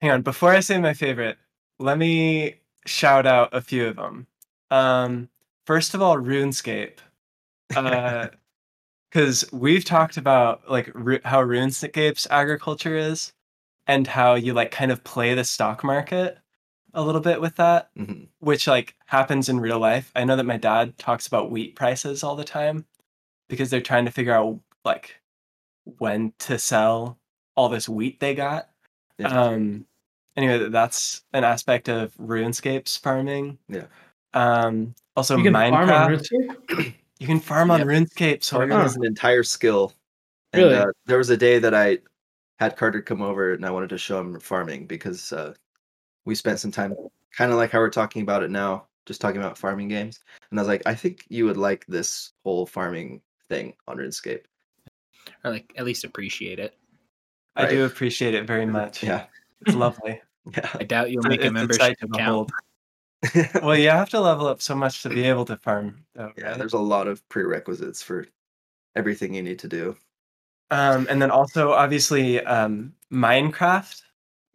[0.00, 1.38] hang on, before I say my favorite,
[1.80, 4.28] let me shout out a few of them.
[4.70, 5.28] Um
[5.66, 6.98] first of all, RuneScape.
[7.76, 8.28] Uh
[9.10, 13.32] because we've talked about like ru- how RuneScape's agriculture is
[13.88, 16.38] and how you like kind of play the stock market
[16.94, 18.28] a little bit with that Mhm.
[18.40, 20.10] which like happens in real life.
[20.16, 22.86] I know that my dad talks about wheat prices all the time
[23.48, 25.20] because they're trying to figure out like
[25.98, 27.18] when to sell
[27.56, 28.70] all this wheat they got.
[29.18, 29.28] Yeah.
[29.28, 29.86] Um
[30.36, 33.58] anyway, that's an aspect of RuneScape's farming.
[33.68, 33.86] Yeah.
[34.34, 35.70] Um also you can Minecraft.
[35.86, 36.94] farm on RuneScape?
[37.18, 37.88] you can farm on Yep.
[37.88, 38.44] RuneScape.
[38.44, 39.92] So Farming is an entire skill.
[40.52, 40.76] And, Really?
[40.76, 41.98] uh, there was a day that I
[42.58, 45.54] had Carter come over and I wanted to show him farming because uh,
[46.26, 46.94] we spent some time,
[47.36, 50.20] kind of like how we're talking about it now, just talking about farming games.
[50.50, 54.42] And I was like, I think you would like this whole farming thing on RuneScape.
[55.44, 56.76] or like at least appreciate it.
[57.54, 59.02] I do appreciate it very much.
[59.02, 59.24] Yeah,
[59.64, 60.20] It's lovely.
[60.54, 60.68] yeah.
[60.74, 62.18] I doubt you'll It's make a it's membership sight to account.
[62.18, 62.52] behold.
[63.62, 66.04] Well, you have to level up so much to be able to farm.
[66.14, 66.58] Though, yeah, right?
[66.58, 68.26] there's a lot of prerequisites for
[68.94, 69.96] everything you need to do.
[70.70, 74.02] Um, and then also obviously um, Minecraft.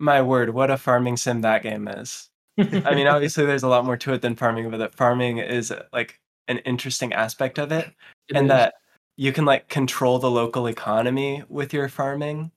[0.02, 2.30] My word, what a farming sim that game is.
[2.58, 5.72] I mean, obviously there's a lot more to it than farming, but that farming is
[5.72, 7.86] uh, like an interesting aspect of it,
[8.28, 8.50] It and is.
[8.50, 8.74] that
[9.16, 12.52] you can like control the local economy with your farming.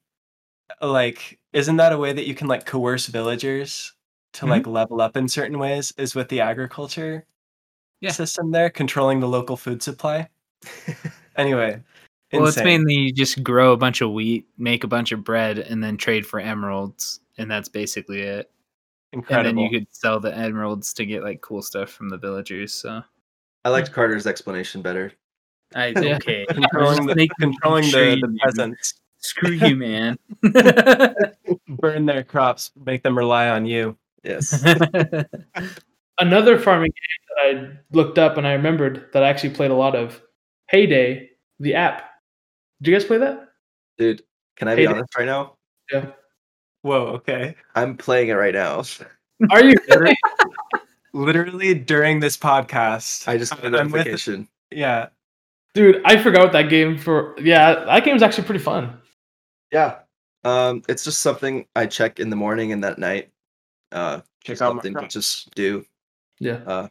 [0.80, 3.92] Like, isn't that a way that you can like coerce villagers
[4.34, 4.48] to Mhm.
[4.48, 5.92] like level up in certain ways?
[5.98, 7.26] Is with the agriculture
[8.00, 8.12] Yeah.
[8.12, 10.28] system there controlling the local food supply?
[11.36, 11.82] Anyway,
[12.32, 15.58] Well, it's mainly you just grow a bunch of wheat, make a bunch of bread,
[15.58, 18.50] and then trade for emeralds, and that's basically it.
[19.12, 19.48] incredible.
[19.48, 22.72] And then you could sell the emeralds to get like cool stuff from the villagers.
[22.72, 23.02] So
[23.64, 25.12] I liked Carter's explanation better.
[25.74, 26.16] I Yeah.
[26.16, 30.18] okay, controlling the, controlling the, the peasants, screw you, man.
[31.68, 33.96] burn their crops, make them rely on you.
[34.22, 34.64] Yes.
[36.20, 39.74] Another farming game that I looked up and I remembered that I actually played a
[39.74, 40.22] lot of
[40.70, 42.04] Hay Day, the app.
[42.80, 43.48] Did you guys play that?
[43.98, 44.22] Dude,
[44.56, 45.56] can I be Hey, honest right now?
[45.92, 46.12] Yeah.
[46.84, 47.54] Whoa, okay.
[47.74, 48.82] I'm playing it right now.
[49.50, 49.74] Are you?
[51.14, 54.48] Literally during this podcast, I just got a I'm with- notification.
[54.70, 55.08] yeah,
[55.72, 57.34] Dude, I forgot what that game for.
[57.40, 58.98] Yeah, that game's actually pretty fun.
[59.72, 60.00] Yeah.
[60.44, 63.30] Um, it's just something I check in the morning and that night.
[63.90, 65.84] Uh, check just out something to just do,
[66.38, 66.88] Yeah.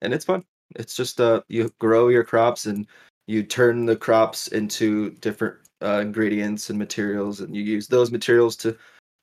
[0.00, 0.44] and it's fun.
[0.76, 2.86] It's just uh, you grow your crops and
[3.26, 8.56] you turn the crops into different uh, ingredients and materials, and you use those materials
[8.56, 8.76] to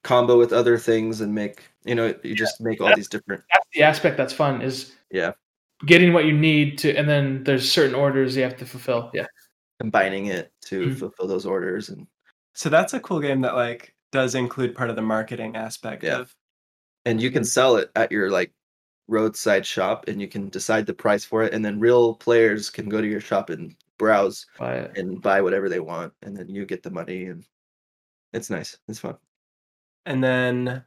[0.08, 1.64] combo with other things and make.
[1.84, 3.44] You know, you just make all that's- these different.
[3.54, 5.34] That's the aspect that's fun is Yeah.
[5.86, 9.12] getting what you need to, and then there's certain orders you have to fulfill.
[9.14, 9.28] Yeah.
[9.80, 10.98] combining it to Mhm.
[10.98, 12.08] fulfill those orders and
[12.56, 16.22] So that's a cool game that like does include part of the marketing aspect Yeah.
[16.22, 16.36] of.
[17.06, 18.52] and you can sell it at your like
[19.08, 22.90] roadside shop and you can decide the price for it and then real players can
[22.90, 26.66] go to your shop and browse Buy and buy whatever they want and then you
[26.66, 27.46] get the money and
[28.34, 29.16] it's nice it's fun
[30.08, 30.86] And then,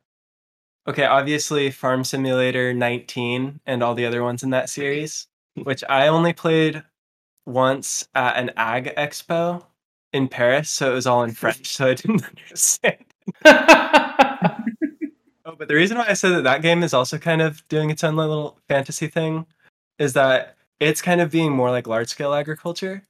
[0.88, 5.28] okay, obviously Farm Simulator 19 and all the other ones in that series,
[5.62, 6.82] which I only played
[7.46, 9.64] once at an ag expo
[10.12, 13.04] in Paris, so it was all in French, so I didn't understand.
[15.46, 17.90] Oh, but the reason why I said that that game is also kind of doing
[17.90, 19.46] its own little fantasy thing
[19.98, 23.02] is that it's kind of being more like large scale agriculture,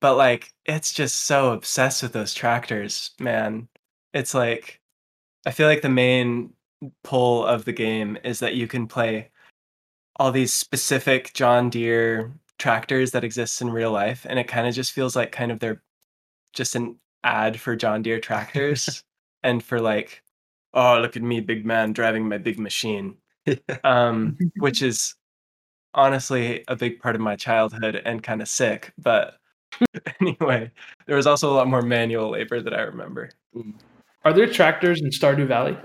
[0.00, 3.68] but like it's just so obsessed with those tractors, man.
[4.14, 4.80] It's like
[5.46, 6.52] I feel like the main
[7.04, 9.30] pull of the game is that you can play
[10.16, 14.74] all these specific John Deere tractors that exist in real life, and it kind of
[14.74, 15.82] just feels like kind of they're
[16.52, 19.02] just an ad for John Deere tractors
[19.44, 20.22] and for like,
[20.74, 23.16] oh look at me, big man driving my big machine,
[23.84, 25.14] um, which is
[25.94, 28.92] honestly a big part of my childhood and kind of sick.
[28.98, 29.36] But
[30.20, 30.72] anyway,
[31.06, 33.30] there was also a lot more manual labor that I remember.
[34.26, 35.76] Are there tractors in Stardew Valley?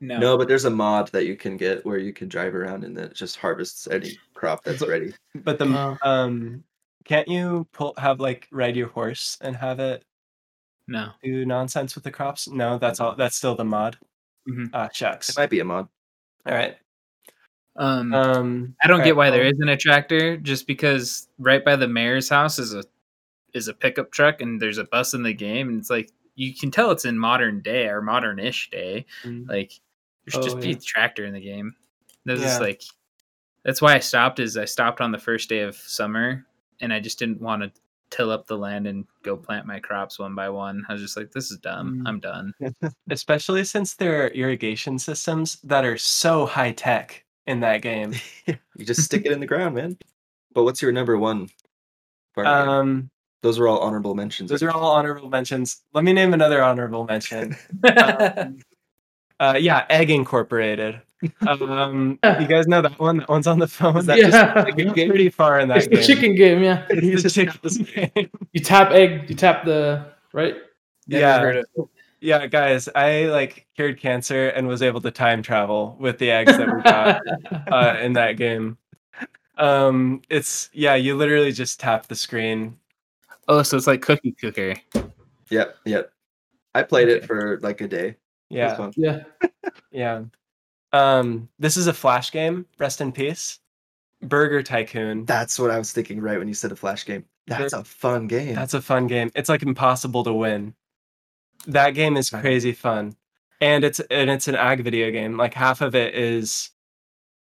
[0.00, 0.18] No.
[0.18, 2.96] No, but there's a mod that you can get where you can drive around and
[2.96, 5.14] then it just harvests any crop that's ready.
[5.36, 5.96] But the Oh.
[6.02, 6.64] um,
[7.04, 10.04] can't you pull have like ride your horse and have it
[10.88, 11.10] No.
[11.22, 12.48] do nonsense with the crops?
[12.48, 13.14] No, that's all.
[13.14, 13.98] That's still the mod.
[14.48, 14.70] Mhm.
[14.74, 15.86] Ah, It might be a mod.
[16.46, 16.76] All right.
[17.76, 20.36] Um, Um, I don't get right, why there well, isn't a tractor.
[20.38, 22.82] Just because right by the mayor's house is a
[23.54, 26.10] is a pickup truck and there's a bus in the game, and it's like
[26.40, 29.06] you can tell it's in modern day or modern-ish day.
[29.24, 29.72] mm, Like
[30.24, 30.76] there should Oh, just be yeah.
[30.76, 31.74] a tractor in the game.
[32.24, 32.46] That's Yeah.
[32.48, 32.82] just like
[33.64, 34.40] that's why I stopped.
[34.40, 36.46] Is I stopped on the first day of summer,
[36.80, 37.70] and I just didn't want to
[38.10, 40.84] till up the land and go plant my crops one by one.
[40.88, 42.00] I was just like, this is dumb.
[42.04, 42.08] Mm.
[42.08, 42.52] I'm done.
[43.10, 48.14] especially since there are irrigation systems that are so high tech in that game.
[48.46, 49.96] you just stick it in the ground, man.
[50.54, 51.48] But what's your number one?
[52.36, 53.10] um, game?
[53.42, 54.50] Those are all honorable mentions.
[54.50, 55.82] those are all honorable mentions.
[55.94, 57.56] Let me name another honorable mention.
[57.96, 58.58] Um,
[59.38, 61.00] uh, yeah, Egg Incorporated.
[61.46, 63.18] Um, you guys know that one?
[63.18, 63.96] That one's on the phone.
[63.96, 64.28] Is that Yeah.
[64.30, 66.84] just Like, pretty far in that it's the chicken game, yeah.
[66.90, 68.30] It's Just the the chicken game.
[68.52, 70.56] You tap egg, you tap the right.
[71.06, 71.38] Never Yeah.
[71.40, 71.66] heard it.
[72.20, 76.54] Yeah, guys, I like cured cancer and was able to time travel with the eggs
[76.58, 77.22] that we got
[77.72, 78.76] uh, in that game.
[79.56, 82.76] Um, it's yeah, you literally just tap the screen.
[83.48, 84.74] Oh, so it's like Cookie Clicker.
[85.50, 86.12] Yep, yep.
[86.74, 88.16] I played it for like a day.
[88.48, 89.22] Yeah, yeah.
[89.90, 90.22] yeah.
[90.92, 92.66] Um, this is a flash game.
[92.78, 93.60] Rest in peace,
[94.22, 95.24] Burger Tycoon.
[95.24, 97.24] That's what I was thinking right when you said a flash game.
[97.46, 98.54] That's a fun game.
[98.54, 99.30] That's a fun game.
[99.34, 100.74] It's like impossible to win.
[101.66, 103.16] That game is crazy fun.
[103.60, 105.36] And it's and it's an ag video game.
[105.36, 106.70] Like half of it is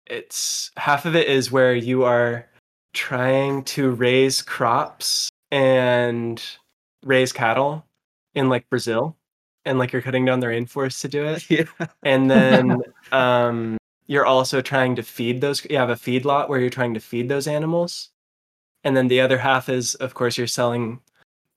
[0.07, 2.47] it's half of it is where you are
[2.95, 6.43] trying to raise crops and
[7.03, 7.87] raise cattle
[8.35, 9.17] in like Brazil
[9.65, 11.51] and like you're cutting down the rainforest to do it.
[11.51, 11.87] yeah.
[12.03, 12.83] And then
[13.13, 16.93] um you're also trying to feed those you have a feed lot where you're trying
[16.93, 18.11] to feed those animals.
[18.85, 21.01] And then the other half is of course you're selling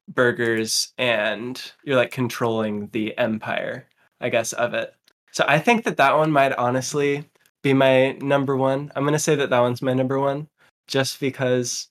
[0.07, 3.85] burgers and you're like controlling the empire,
[4.21, 4.95] I guess, of it.
[5.31, 7.29] So I think that that one might honestly
[7.61, 8.91] be my number one.
[8.95, 10.47] I'm going to say that that one's my number one
[10.87, 11.88] just because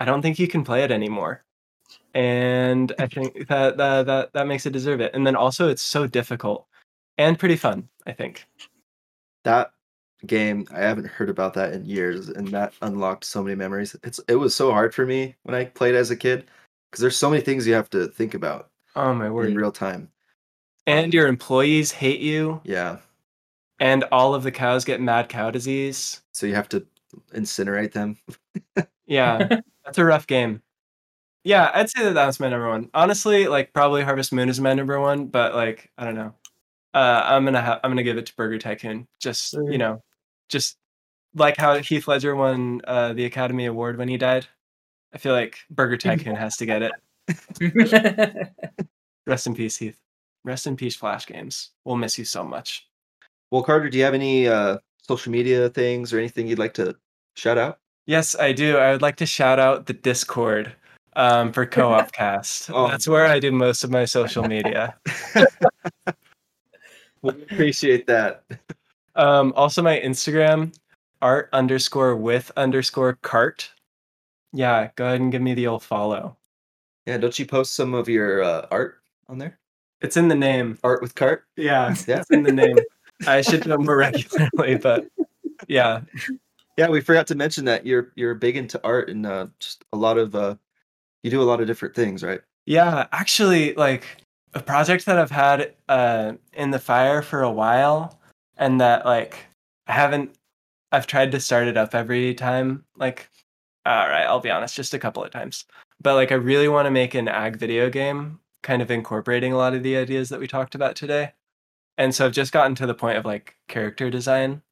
[0.00, 1.44] I don't think you can play it anymore.
[2.14, 5.14] And I think that that that, that makes it deserve it.
[5.14, 6.66] And then also it's so difficult
[7.16, 8.46] and pretty fun, I think.
[9.44, 9.72] That
[10.26, 13.96] game, I haven't heard about that in years, and that unlocked so many memories.
[14.02, 16.46] It's it was so hard for me when I played as a kid
[16.90, 19.50] because there's so many things you have to think about Oh my word.
[19.50, 20.10] in real time.
[20.86, 22.98] and your employees hate you Yeah.
[23.78, 26.22] and all of the cows get mad cow disease.
[26.32, 26.86] So you have to
[27.34, 28.16] incinerate them.
[29.08, 29.48] Yeah,
[29.84, 30.62] that's a rough game.
[31.44, 32.90] Yeah, I'd say that that's my number one.
[32.94, 36.34] Honestly, like probably Harvest Moon is my number one, but like I don't know.
[36.94, 39.06] Uh, I'm gonna ha- I'm gonna give it to Burger Tycoon.
[39.20, 39.78] Just you Mm.
[39.78, 40.02] know,
[40.48, 40.76] just
[41.34, 44.46] like how Heath Ledger won uh, the Academy Award when he died.
[45.14, 46.92] I feel like Burger Tycoon has to get it.
[49.26, 50.00] Rest in peace, Heath.
[50.44, 51.70] Rest in peace, Flash Games.
[51.84, 52.86] We'll miss you so much.
[53.50, 56.96] Well, Carter, do you have any uh, social media things or anything you'd like to
[57.34, 57.78] shout out?
[58.08, 58.78] Yes, I do.
[58.78, 60.72] I would like to shout out the Discord
[61.14, 62.70] um, for Co-op Cast.
[62.74, 62.88] Oh.
[62.88, 64.96] That's where I do most of my social media.
[67.22, 68.44] we appreciate that.
[69.14, 70.74] Um, also, my Instagram,
[71.20, 73.70] art underscore with underscore cart.
[74.54, 76.38] Yeah, go ahead and give me the old follow.
[77.04, 79.58] Yeah, don't you post some of your uh, art on there?
[80.00, 80.78] It's in the name.
[80.82, 81.44] Art with Cart?
[81.56, 82.20] Yeah, Yeah.
[82.20, 82.78] it's in the name.
[83.26, 85.08] I should do more regularly, but
[85.66, 86.00] yeah,
[86.78, 89.96] Yeah, we forgot to mention that you're you're big into art and uh, just a
[89.96, 90.54] lot of uh,
[91.24, 92.40] you do a lot of different things, right?
[92.66, 93.08] yeah.
[93.12, 94.04] Actually, like
[94.54, 98.20] a project that I've had uh, in the fire for a while,
[98.56, 99.46] and that like
[99.88, 100.36] I haven't.
[100.92, 102.84] I've tried to start it up every time.
[102.96, 103.28] Like,
[103.84, 105.64] all right, I'll be honest, just a couple of times.
[106.00, 109.56] but like I really want to make an ag video game, kind of incorporating a
[109.56, 111.32] lot of the ideas that we talked about today.
[111.98, 114.62] And so I've just gotten to the point of like character design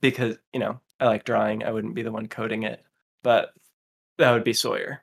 [0.00, 1.64] because, you know, I like drawing.
[1.64, 2.84] I wouldn't be the one coding it,
[3.22, 3.52] but
[4.18, 5.02] that would be Sawyer.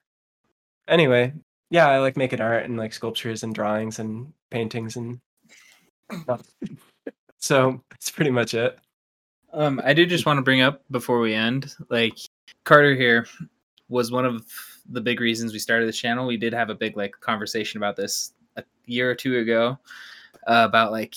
[0.87, 1.33] Anyway,
[1.69, 5.19] yeah, I like making art and like sculptures and drawings and paintings and
[6.21, 6.43] stuff.
[7.37, 8.79] so that's pretty much it.
[9.53, 12.17] Um, I do just want to bring up before we end, like
[12.63, 13.25] Carter here
[13.89, 14.45] was one of
[14.89, 16.27] the big reasons we started this channel.
[16.27, 19.79] We did have a big like conversation about this a year or two ago
[20.47, 21.15] uh, about like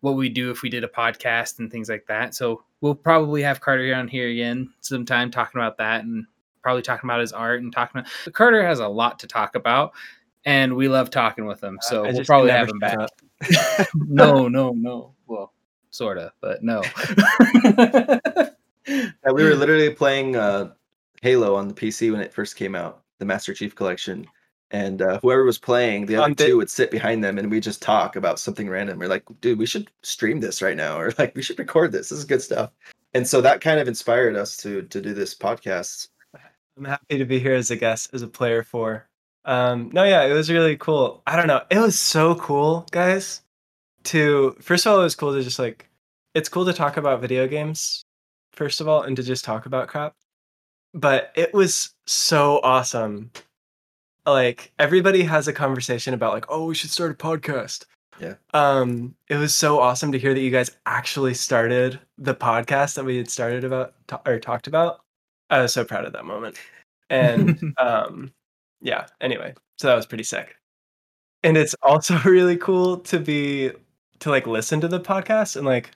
[0.00, 2.34] what we do if we did a podcast and things like that.
[2.34, 6.26] So we'll probably have Carter on here again sometime talking about that and
[6.62, 9.92] probably talking about his art and talking about Carter has a lot to talk about
[10.44, 11.78] and we love talking with him.
[11.82, 13.08] So I we'll probably have him back.
[13.94, 15.14] no, no, no.
[15.26, 15.52] Well,
[15.90, 16.82] sort of, but no.
[18.90, 20.72] Yeah, we were literally playing uh,
[21.22, 24.26] Halo on the PC when it first came out, the Master Chief Collection.
[24.72, 27.58] And uh, whoever was playing, the other the- two would sit behind them and we
[27.60, 28.98] just talk about something random.
[28.98, 32.10] We're like, dude, we should stream this right now, or like, we should record this.
[32.10, 32.70] This is good stuff.
[33.12, 36.08] And so that kind of inspired us to to do this podcast.
[36.76, 39.08] I'm happy to be here as a guest, as a player for.
[39.44, 41.22] Um, no, yeah, it was really cool.
[41.26, 41.62] I don't know.
[41.70, 43.42] It was so cool, guys.
[44.04, 45.90] To first of all, it was cool to just like
[46.34, 48.04] it's cool to talk about video games,
[48.52, 50.14] first of all, and to just talk about crap.
[50.94, 53.30] But it was so awesome.
[54.26, 57.84] Like everybody has a conversation about like, oh, we should start a podcast.
[58.20, 58.34] Yeah.
[58.52, 63.04] Um, it was so awesome to hear that you guys actually started the podcast that
[63.04, 65.00] we had started about ta- or talked about.
[65.48, 66.56] I was so proud of that moment.
[67.08, 68.32] And um
[68.82, 70.56] yeah, anyway, so that was pretty sick.
[71.42, 73.72] And it's also really cool to be
[74.20, 75.90] to like listen to the podcast and like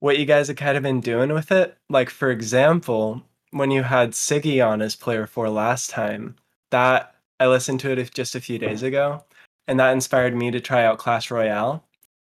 [0.00, 1.76] what you guys have kind of been doing with it.
[1.88, 6.36] Like for example, when you had Siggy on as player 4 last time,
[6.70, 7.11] that
[7.42, 9.24] I listened to it just a few days ago
[9.66, 11.84] and that inspired me to try out Clash Royale.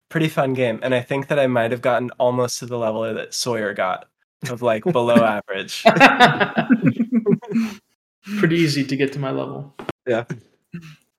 [0.08, 3.02] Pretty fun game and I think that I might have gotten almost to the level
[3.02, 4.08] that Sawyer got
[4.48, 5.16] of like below
[5.50, 5.84] average.
[8.38, 9.74] Pretty easy to get to my level.
[10.06, 10.24] Yeah.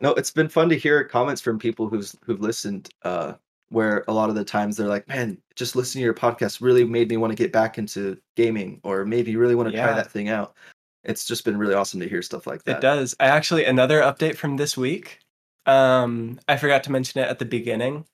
[0.01, 2.89] No, it's been fun to hear comments from people who's who've listened.
[3.03, 3.33] Uh,
[3.69, 6.83] where a lot of the times they're like, "Man, just listening to your podcast really
[6.83, 10.11] made me want to get back into gaming, or maybe really want to try that
[10.11, 10.55] thing out."
[11.03, 12.77] It's just been really awesome to hear stuff like that.
[12.77, 13.15] It does.
[13.19, 15.19] I actually another update from this week.
[15.65, 18.05] Um, I forgot to mention it at the beginning,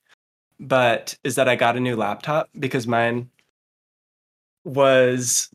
[0.58, 3.30] but is that I got a new laptop because mine
[4.64, 5.50] was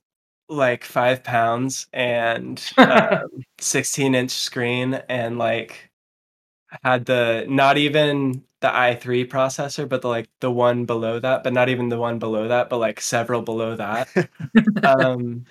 [0.50, 5.90] like five pounds and um, 16 inch screen and like
[6.84, 11.54] had the not even the i3 processor but the like the one below that but
[11.54, 14.10] not even the one below that but like several below that
[14.84, 15.46] um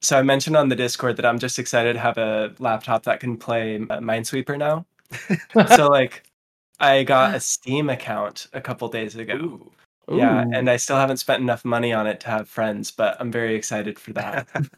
[0.00, 3.20] so I mentioned on the Discord that I'm just excited to have a laptop that
[3.20, 4.86] can play uh, Minesweeper now.
[5.76, 6.24] so like,
[6.80, 9.72] I got a Steam account a couple days ago.
[10.10, 10.50] Yeah, Ooh.
[10.54, 13.54] and I still haven't spent enough money on it to have friends, but I'm very
[13.54, 14.48] excited for that.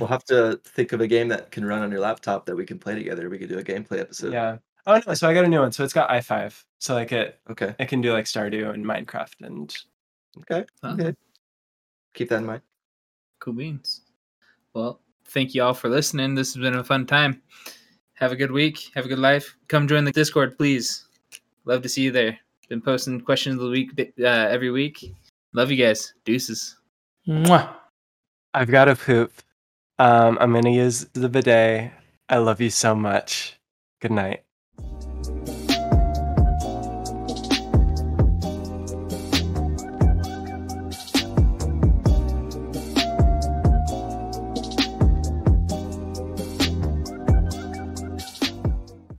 [0.00, 2.66] We'll have to think of a game that can run on your laptop that we
[2.66, 3.30] can play together.
[3.30, 4.32] We could do a gameplay episode.
[4.32, 4.58] yeah.
[4.84, 5.70] Oh no, so I got a new one.
[5.70, 7.76] So it's got i5, so like it Okay.
[7.78, 9.74] it can do like Stardew and Minecraft and
[10.40, 10.64] Okay.
[10.82, 10.96] Huh.
[10.98, 11.14] Okay.
[12.14, 12.62] Keep that in mind.
[13.38, 14.00] Cool beans.
[14.74, 16.34] Well, thank you all for listening.
[16.34, 17.42] This has been a fun time.
[18.14, 18.90] Have a good week.
[18.94, 19.56] Have a good life.
[19.68, 21.06] Come join the Discord, please.
[21.64, 22.38] Love to see you there.
[22.68, 23.90] Been posting questions of the week
[24.20, 25.12] uh, every week.
[25.52, 26.14] Love you guys.
[26.24, 26.76] Deuces.
[27.26, 27.74] Mwah.
[28.54, 29.32] I've got a poop.
[29.98, 31.92] Um, I'm gonna use the bidet.
[32.28, 33.58] I love you so much.
[34.00, 34.44] Good night.